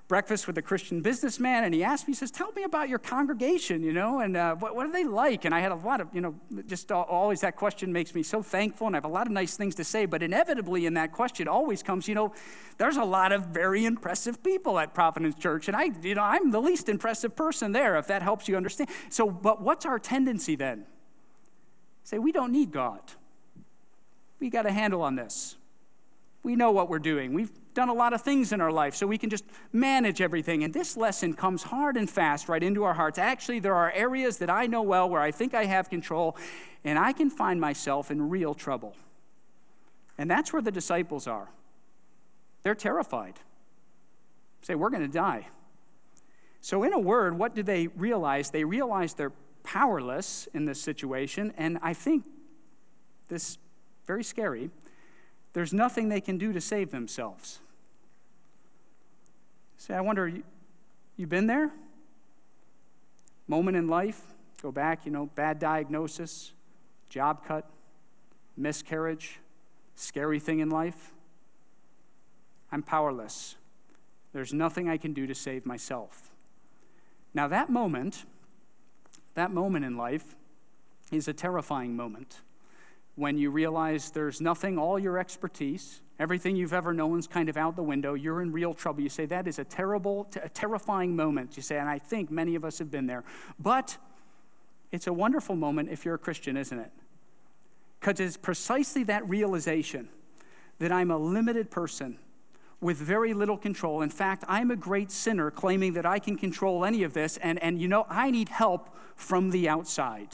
[0.08, 3.00] breakfast with a Christian businessman, and he asked me, he says, Tell me about your
[3.00, 5.46] congregation, you know, and uh, what, what, are they like?
[5.46, 6.36] And I had a lot of, you know,
[6.68, 9.58] just always that question makes me so thankful, and I have a lot of nice
[9.58, 12.34] things to say, but inevitably in that question always comes, you know,
[12.78, 16.52] there's a lot of very impressive people at Providence Church, and I, you know, I'm
[16.52, 18.90] the least impressive person there, if that helps you understand.
[19.10, 20.86] So, but what's our tendency then?
[22.04, 23.02] Say, we don't need God.
[24.40, 25.56] We got a handle on this.
[26.44, 27.34] We know what we're doing.
[27.34, 30.64] We've done a lot of things in our life, so we can just manage everything.
[30.64, 33.20] And this lesson comes hard and fast right into our hearts.
[33.20, 36.36] Actually, there are areas that I know well where I think I have control,
[36.84, 38.96] and I can find myself in real trouble.
[40.18, 41.50] And that's where the disciples are.
[42.64, 43.36] They're terrified.
[44.62, 45.48] Say, we're going to die.
[46.62, 48.50] So, in a word, what do they realize?
[48.50, 52.26] They realize they're powerless in this situation, and I think
[53.28, 53.58] this
[54.08, 54.70] very scary.
[55.54, 57.60] There's nothing they can do to save themselves.
[59.78, 60.44] Say, I wonder, you,
[61.18, 61.72] you been there?
[63.48, 64.22] Moment in life,
[64.62, 66.54] go back, you know, bad diagnosis,
[67.10, 67.70] job cut,
[68.58, 69.40] miscarriage,
[69.96, 71.14] scary thing in life.
[72.72, 73.56] I'm powerless.
[74.34, 76.32] There's nothing I can do to save myself.
[77.34, 78.26] Now, that moment,
[79.36, 80.36] that moment in life
[81.12, 82.42] is a terrifying moment
[83.16, 87.58] when you realize there's nothing, all your expertise, everything you've ever known is kind of
[87.58, 89.02] out the window, you're in real trouble.
[89.02, 91.58] You say, that is a terrible, a terrifying moment.
[91.58, 93.24] You say, and I think many of us have been there.
[93.60, 93.98] But
[94.92, 96.92] it's a wonderful moment if you're a Christian, isn't it?
[98.00, 100.10] Because it's precisely that realization
[100.80, 102.18] that I'm a limited person
[102.82, 104.02] with very little control.
[104.02, 107.62] In fact, I'm a great sinner claiming that I can control any of this, and,
[107.64, 110.30] and you know, I need help from the outside.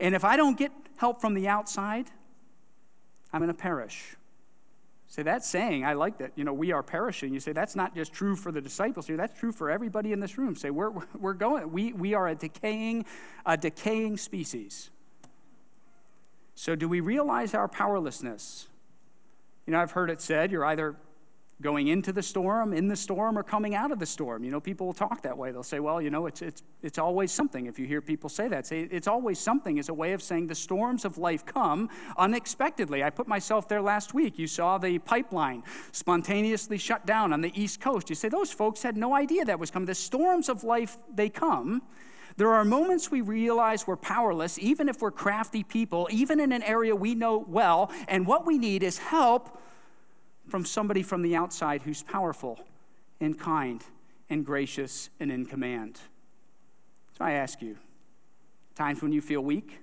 [0.00, 2.06] And if I don't get help from the outside,
[3.32, 4.16] I'm going to perish.
[5.06, 6.32] Say that saying, I like that.
[6.34, 7.32] You know, we are perishing.
[7.32, 9.16] You say that's not just true for the disciples here.
[9.16, 10.56] That's true for everybody in this room.
[10.56, 11.70] Say we're we're going.
[11.72, 13.04] We we are a decaying,
[13.46, 14.90] a decaying species.
[16.54, 18.68] So do we realize our powerlessness?
[19.66, 20.96] You know, I've heard it said you're either
[21.62, 24.44] going into the storm, in the storm, or coming out of the storm.
[24.44, 25.52] You know, people will talk that way.
[25.52, 27.66] They'll say, well, you know, it's, it's, it's always something.
[27.66, 30.48] If you hear people say that, say it's always something is a way of saying
[30.48, 31.88] the storms of life come
[32.18, 33.04] unexpectedly.
[33.04, 34.38] I put myself there last week.
[34.38, 38.10] You saw the pipeline spontaneously shut down on the East Coast.
[38.10, 39.86] You say, those folks had no idea that was coming.
[39.86, 41.82] The storms of life, they come.
[42.36, 46.64] There are moments we realize we're powerless, even if we're crafty people, even in an
[46.64, 49.60] area we know well, and what we need is help
[50.48, 52.58] from somebody from the outside who's powerful
[53.20, 53.82] and kind
[54.28, 56.00] and gracious and in command.
[57.18, 57.76] So I ask you,
[58.74, 59.78] times when you feel weak?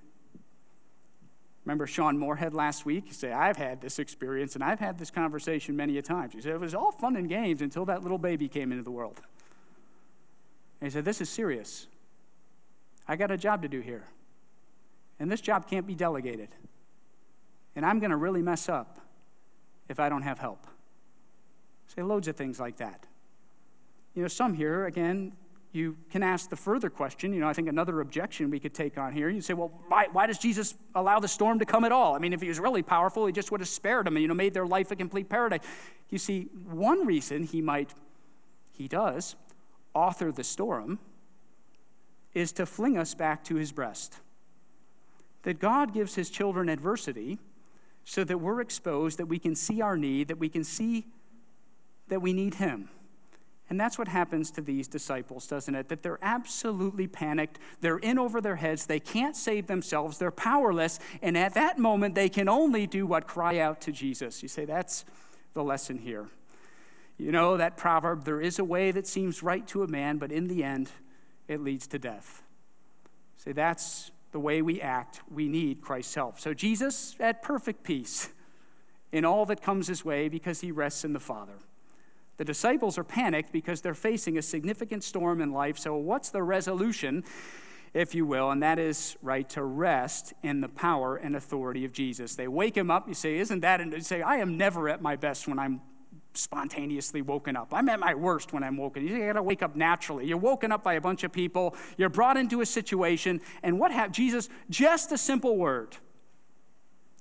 [1.66, 3.06] Remember Sean Moorhead last week?
[3.08, 6.34] He said, I've had this experience and I've had this conversation many a times.
[6.34, 8.92] He said, it was all fun and games until that little baby came into the
[8.92, 9.22] world.
[10.82, 11.88] And he said, This is serious.
[13.08, 14.04] I got a job to do here.
[15.20, 16.50] And this job can't be delegated.
[17.76, 19.00] And I'm going to really mess up
[19.92, 20.66] if I don't have help.
[21.88, 23.06] Say loads of things like that.
[24.16, 25.34] You know, some here, again,
[25.74, 27.34] you can ask the further question.
[27.34, 30.08] You know, I think another objection we could take on here, you say, well, why,
[30.12, 32.16] why does Jesus allow the storm to come at all?
[32.16, 34.28] I mean, if he was really powerful, he just would have spared them and, you
[34.28, 35.62] know, made their life a complete paradise.
[36.10, 37.94] You see, one reason he might,
[38.74, 39.36] he does,
[39.94, 41.00] author the storm
[42.34, 44.16] is to fling us back to his breast.
[45.44, 47.40] That God gives his children adversity
[48.04, 51.06] so that we're exposed, that we can see our need, that we can see
[52.08, 52.90] that we need Him.
[53.70, 55.88] And that's what happens to these disciples, doesn't it?
[55.88, 57.58] That they're absolutely panicked.
[57.80, 58.86] They're in over their heads.
[58.86, 60.18] They can't save themselves.
[60.18, 61.00] They're powerless.
[61.22, 64.44] And at that moment, they can only do what cry out to Jesus.
[64.44, 65.06] You say, that's
[65.54, 66.28] the lesson here.
[67.18, 70.34] You know that proverb there is a way that seems right to a man, but
[70.34, 70.90] in the end,
[71.48, 72.44] it leads to death.
[73.38, 76.40] Say, that's the way we act, we need Christ's help.
[76.40, 78.30] So Jesus at perfect peace
[79.12, 81.58] in all that comes his way because he rests in the Father.
[82.38, 85.78] The disciples are panicked because they're facing a significant storm in life.
[85.78, 87.24] So, what's the resolution,
[87.94, 88.50] if you will?
[88.50, 92.36] And that is, right, to rest in the power and authority of Jesus.
[92.36, 93.08] They wake him up.
[93.08, 93.80] You say, Isn't that?
[93.80, 95.82] And they say, I am never at my best when I'm
[96.34, 97.74] spontaneously woken up.
[97.74, 99.06] I'm at my worst when I'm woken.
[99.06, 100.26] You got to wake up naturally.
[100.26, 101.76] You're woken up by a bunch of people.
[101.98, 104.14] You're brought into a situation, and what happened?
[104.14, 105.98] Jesus, just a simple word,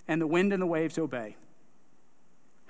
[0.07, 1.37] and the wind and the waves obey.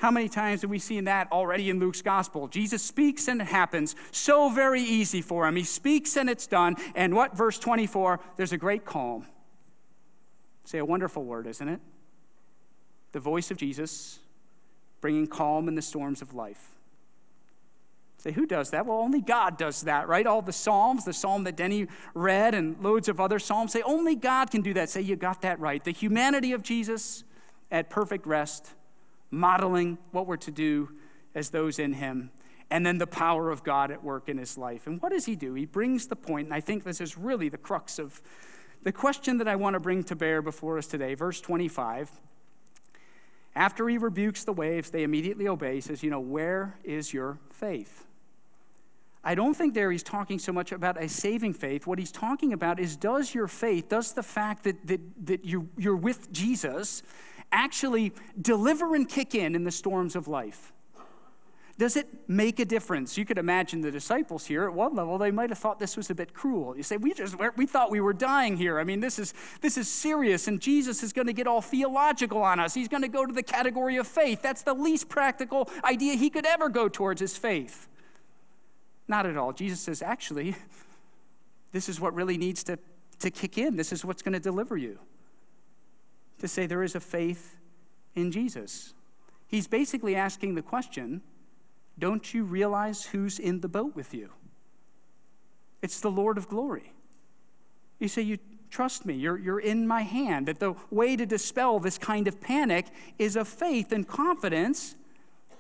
[0.01, 2.49] How many times have we seen that already in Luke's gospel?
[2.49, 3.95] Jesus speaks and it happens.
[4.13, 5.57] So very easy for him.
[5.57, 6.77] He speaks and it's done.
[6.95, 8.19] And what, verse 24?
[8.37, 9.27] There's a great calm.
[10.65, 11.81] Say a wonderful word, isn't it?
[13.13, 14.21] The voice of Jesus
[15.01, 16.75] bringing calm in the storms of life.
[18.19, 18.85] Say, who does that?
[18.85, 20.27] Well, only God does that, right?
[20.27, 24.15] All the Psalms, the Psalm that Denny read, and loads of other Psalms say, only
[24.15, 24.91] God can do that.
[24.91, 25.83] Say, you got that right.
[25.83, 27.25] The humanity of Jesus
[27.71, 28.75] at perfect rest,
[29.31, 30.91] modeling what we're to do
[31.35, 32.31] as those in Him,
[32.71, 34.87] and then the power of God at work in His life.
[34.87, 35.55] And what does He do?
[35.55, 38.21] He brings the point, and I think this is really the crux of
[38.83, 41.15] the question that I want to bring to bear before us today.
[41.15, 42.11] Verse 25
[43.55, 45.75] after he rebukes the waves, they immediately obey.
[45.75, 48.07] He says, You know, where is your faith?
[49.23, 51.87] I don't think there he's talking so much about a saving faith.
[51.87, 55.69] What he's talking about is does your faith, does the fact that, that, that you,
[55.77, 57.03] you're with Jesus
[57.53, 60.73] actually deliver and kick in in the storms of life?
[61.81, 63.17] Does it make a difference?
[63.17, 66.11] You could imagine the disciples here at one level, they might have thought this was
[66.11, 66.77] a bit cruel.
[66.77, 68.79] You say, we just we thought we were dying here.
[68.79, 72.43] I mean, this is this is serious, and Jesus is going to get all theological
[72.43, 72.75] on us.
[72.75, 74.43] He's going to go to the category of faith.
[74.43, 77.89] That's the least practical idea he could ever go towards his faith.
[79.09, 79.55] Not at all.
[79.55, 80.57] Jesus says, actually,
[81.73, 82.79] this is what really needs to,
[83.21, 83.77] to kick in.
[83.77, 84.99] This is what's going to deliver you.
[86.41, 87.57] To say there is a faith
[88.15, 88.93] in Jesus.
[89.47, 91.23] He's basically asking the question
[91.99, 94.31] don't you realize who's in the boat with you?
[95.83, 96.93] It's the Lord of glory.
[97.99, 98.39] You say, You
[98.71, 100.47] trust me, you're, you're in my hand.
[100.47, 102.87] That the way to dispel this kind of panic
[103.19, 104.95] is a faith and confidence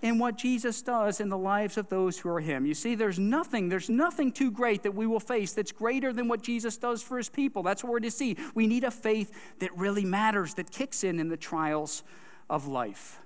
[0.02, 2.64] in what Jesus does in the lives of those who are Him.
[2.64, 6.26] You see, there's nothing, there's nothing too great that we will face that's greater than
[6.26, 7.62] what Jesus does for His people.
[7.62, 8.36] That's what we're to see.
[8.54, 12.02] We need a faith that really matters, that kicks in in the trials
[12.48, 13.20] of life.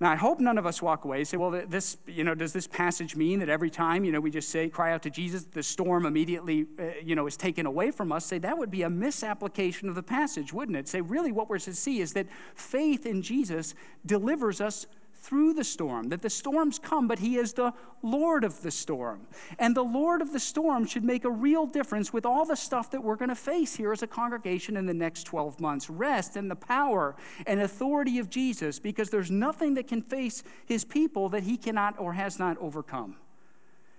[0.00, 2.54] Now, I hope none of us walk away and say, well, this, you know, does
[2.54, 5.44] this passage mean that every time, you know, we just say, cry out to Jesus,
[5.44, 8.24] the storm immediately, uh, you know, is taken away from us?
[8.24, 10.88] Say, that would be a misapplication of the passage, wouldn't it?
[10.88, 13.74] Say, really, what we're to see is that faith in Jesus
[14.06, 14.86] delivers us
[15.20, 19.26] through the storm, that the storms come, but He is the Lord of the storm.
[19.58, 22.90] And the Lord of the storm should make a real difference with all the stuff
[22.92, 25.90] that we're going to face here as a congregation in the next 12 months.
[25.90, 27.14] Rest in the power
[27.46, 31.98] and authority of Jesus, because there's nothing that can face His people that He cannot
[31.98, 33.16] or has not overcome.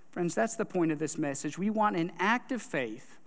[0.09, 1.57] Friends, that's the point of this message.
[1.57, 3.19] We want an active faith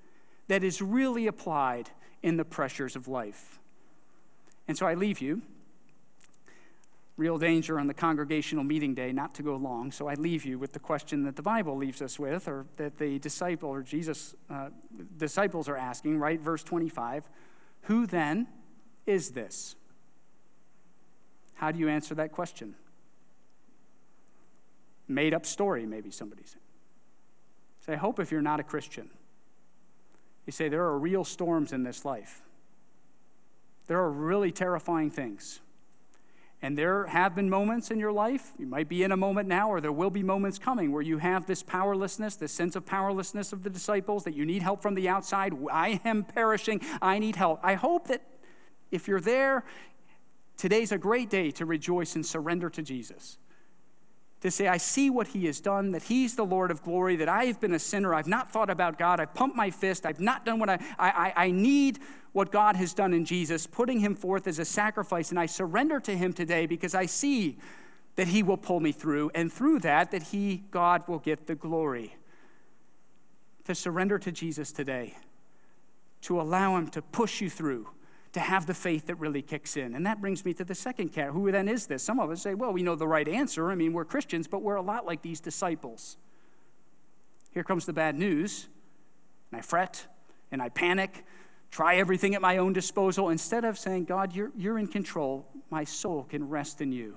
[0.48, 1.90] that is really applied
[2.22, 3.58] in the pressures of life.
[4.66, 5.42] And so I leave you
[7.16, 9.92] real danger on the congregational meeting day not to go long.
[9.92, 12.98] So I leave you with the question that the Bible leaves us with, or that
[12.98, 14.70] the disciple or Jesus uh,
[15.16, 16.40] disciples are asking, right?
[16.40, 17.28] Verse 25
[17.82, 18.48] Who then
[19.06, 19.76] is this?
[21.54, 22.74] How do you answer that question?
[25.06, 26.60] Made up story, maybe somebody said.
[27.80, 29.10] So I hope if you're not a Christian,
[30.46, 32.42] you say there are real storms in this life.
[33.86, 35.60] There are really terrifying things.
[36.64, 39.68] And there have been moments in your life, you might be in a moment now,
[39.68, 43.52] or there will be moments coming where you have this powerlessness, this sense of powerlessness
[43.52, 45.52] of the disciples, that you need help from the outside.
[45.70, 46.80] I am perishing.
[47.02, 47.60] I need help.
[47.62, 48.22] I hope that
[48.90, 49.66] if you're there,
[50.56, 53.36] today's a great day to rejoice and surrender to Jesus
[54.44, 57.30] to say, I see what he has done, that he's the Lord of glory, that
[57.30, 58.14] I have been a sinner.
[58.14, 59.18] I've not thought about God.
[59.18, 60.04] I've pumped my fist.
[60.04, 62.00] I've not done what I, I, I need
[62.32, 65.30] what God has done in Jesus, putting him forth as a sacrifice.
[65.30, 67.56] And I surrender to him today because I see
[68.16, 69.30] that he will pull me through.
[69.34, 72.14] And through that, that he, God, will get the glory.
[73.64, 75.16] To surrender to Jesus today,
[76.20, 77.88] to allow him to push you through
[78.34, 79.94] to have the faith that really kicks in.
[79.94, 81.30] And that brings me to the second cat.
[81.30, 82.02] Who then is this?
[82.02, 83.70] Some of us say, well, we know the right answer.
[83.70, 86.16] I mean, we're Christians, but we're a lot like these disciples.
[87.52, 88.66] Here comes the bad news,
[89.50, 90.06] and I fret
[90.50, 91.24] and I panic,
[91.70, 93.30] try everything at my own disposal.
[93.30, 97.16] Instead of saying, God, you're, you're in control, my soul can rest in you.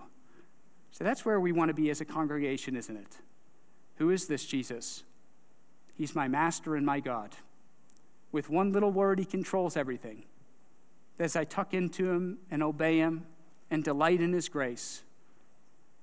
[0.92, 3.18] So that's where we want to be as a congregation, isn't it?
[3.96, 5.04] Who is this Jesus?
[5.96, 7.32] He's my master and my God.
[8.32, 10.26] With one little word, he controls everything
[11.20, 13.26] as I tuck into Him and obey Him
[13.70, 15.04] and delight in His grace,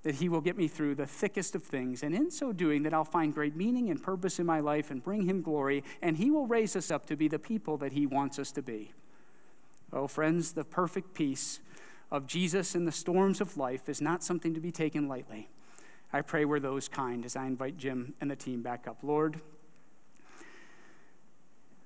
[0.03, 2.03] that He will get me through the thickest of things.
[2.03, 5.03] And in so doing, that I'll find great meaning and purpose in my life and
[5.03, 8.07] bring Him glory, and He will raise us up to be the people that He
[8.07, 8.93] wants us to be.
[9.93, 11.61] Oh, friends, the perfect peace
[12.11, 15.49] of Jesus in the storms of life is not something to be taken lightly.
[16.13, 18.99] I pray we're those kind as I invite Jim and the team back up.
[19.03, 19.41] Lord,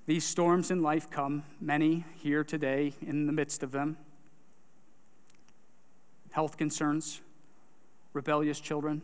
[0.08, 3.98] these storms in life come, many here today in the midst of them.
[6.30, 7.20] Health concerns,
[8.14, 9.02] rebellious children,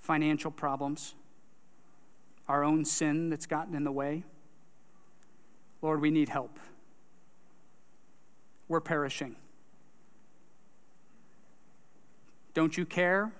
[0.00, 1.14] financial problems,
[2.48, 4.24] our own sin that's gotten in the way.
[5.80, 6.58] Lord, we need help.
[8.66, 9.36] We're perishing.
[12.54, 13.30] Don't you care?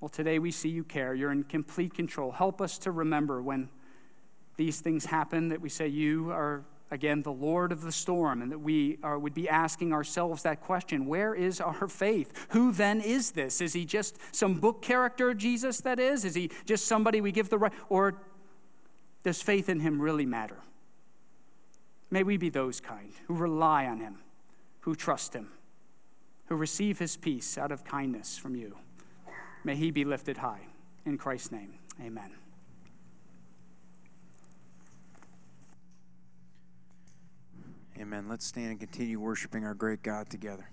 [0.00, 1.14] Well, today we see you care.
[1.14, 2.30] You're in complete control.
[2.30, 3.70] Help us to remember when
[4.60, 8.52] these things happen, that we say, You are, again, the Lord of the storm, and
[8.52, 12.46] that we are, would be asking ourselves that question Where is our faith?
[12.50, 13.62] Who then is this?
[13.62, 16.26] Is he just some book character, Jesus, that is?
[16.26, 17.72] Is he just somebody we give the right?
[17.88, 18.20] Or
[19.24, 20.58] does faith in him really matter?
[22.10, 24.18] May we be those kind who rely on him,
[24.80, 25.48] who trust him,
[26.46, 28.76] who receive his peace out of kindness from you.
[29.64, 30.66] May he be lifted high.
[31.06, 32.39] In Christ's name, amen.
[38.00, 38.28] Amen.
[38.30, 40.70] Let's stand and continue worshiping our great God together.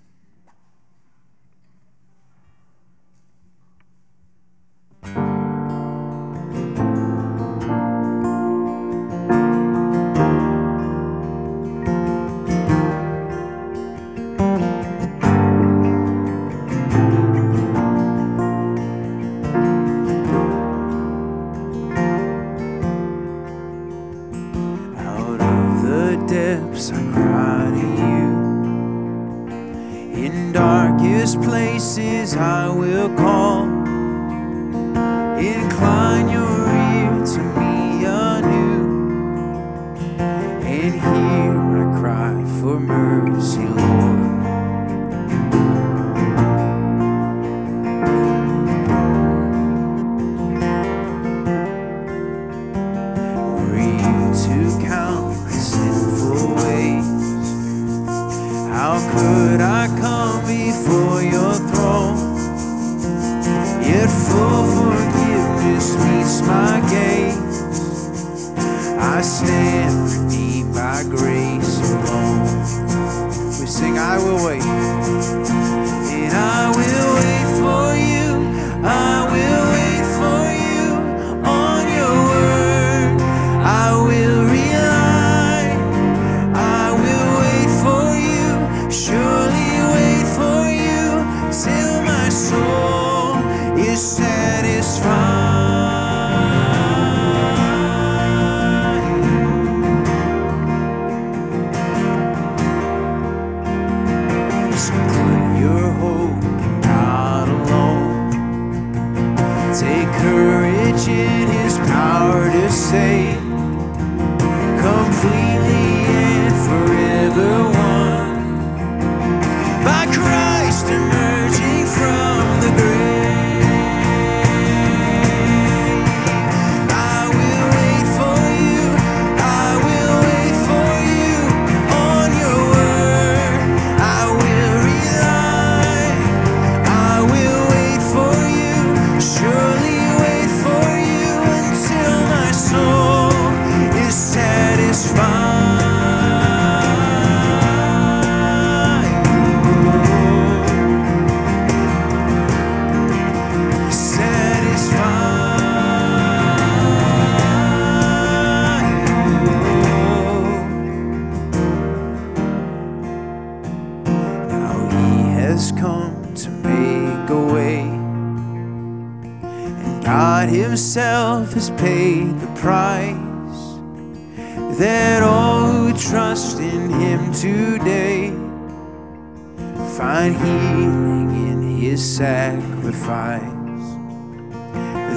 [183.08, 183.88] sacrifice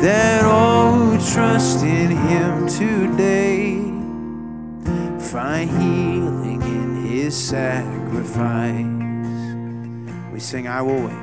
[0.01, 3.81] that all who trust in him today
[5.19, 8.87] find healing in his sacrifice.
[10.33, 11.15] We sing, I will wait,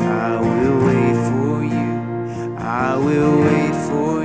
[0.00, 2.56] I will wait for you.
[2.58, 4.21] I will wait for you.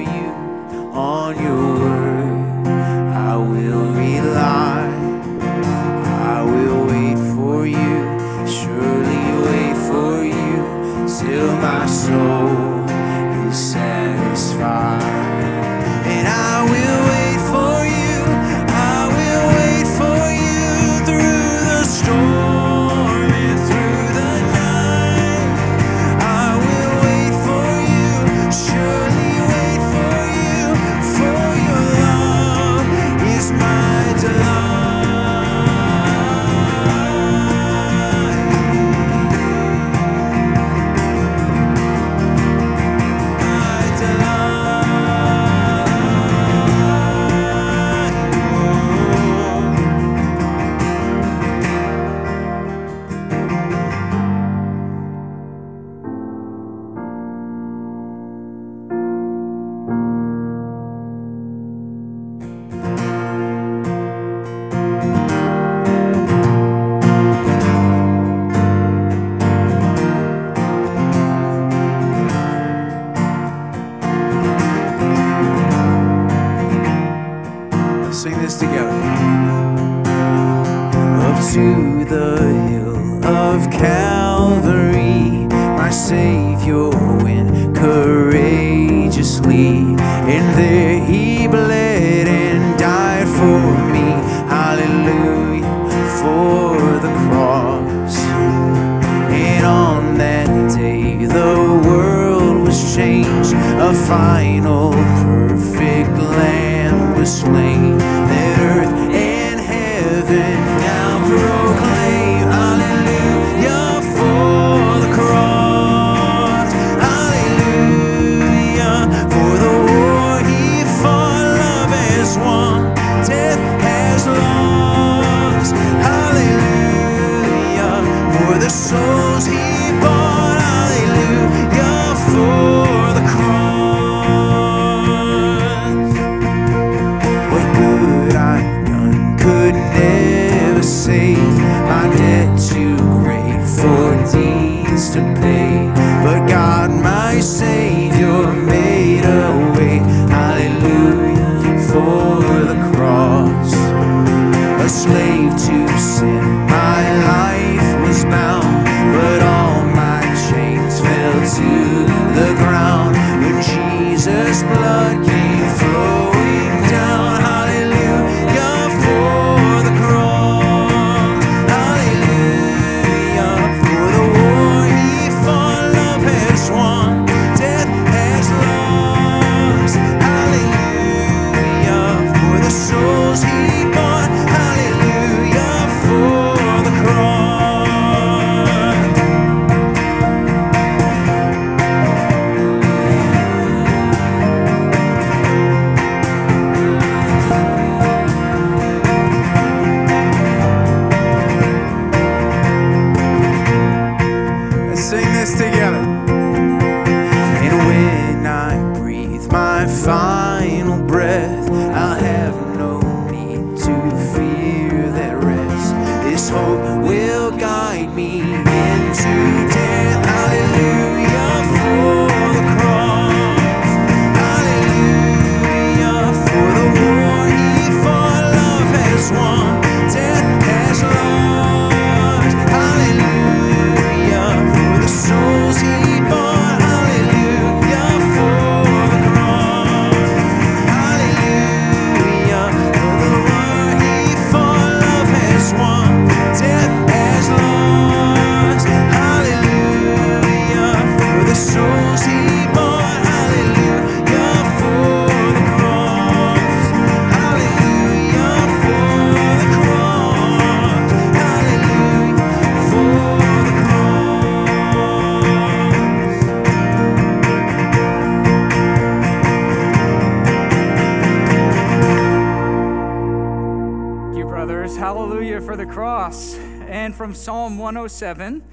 [277.27, 278.63] From Psalm 107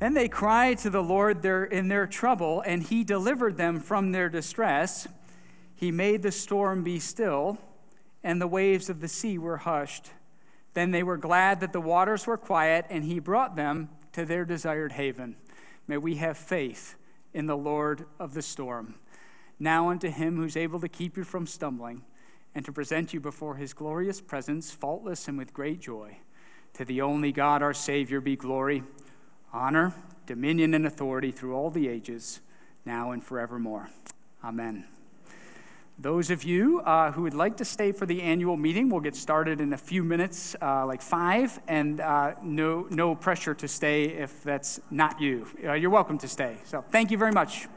[0.00, 4.28] Then they cried to the Lord in their trouble, and he delivered them from their
[4.28, 5.06] distress.
[5.72, 7.58] He made the storm be still,
[8.24, 10.10] and the waves of the sea were hushed.
[10.74, 14.44] Then they were glad that the waters were quiet, and he brought them to their
[14.44, 15.36] desired haven.
[15.86, 16.96] May we have faith
[17.32, 18.96] in the Lord of the storm.
[19.60, 22.02] Now unto him who's able to keep you from stumbling
[22.56, 26.18] and to present you before his glorious presence, faultless and with great joy.
[26.74, 28.82] To the only God, our Savior, be glory,
[29.52, 29.94] honor,
[30.26, 32.40] dominion, and authority through all the ages,
[32.86, 33.90] now and forevermore.
[34.42, 34.86] Amen.
[35.98, 39.14] Those of you uh, who would like to stay for the annual meeting, we'll get
[39.14, 44.04] started in a few minutes, uh, like five, and uh, no, no pressure to stay
[44.04, 45.46] if that's not you.
[45.62, 46.56] Uh, you're welcome to stay.
[46.64, 47.68] So thank you very much.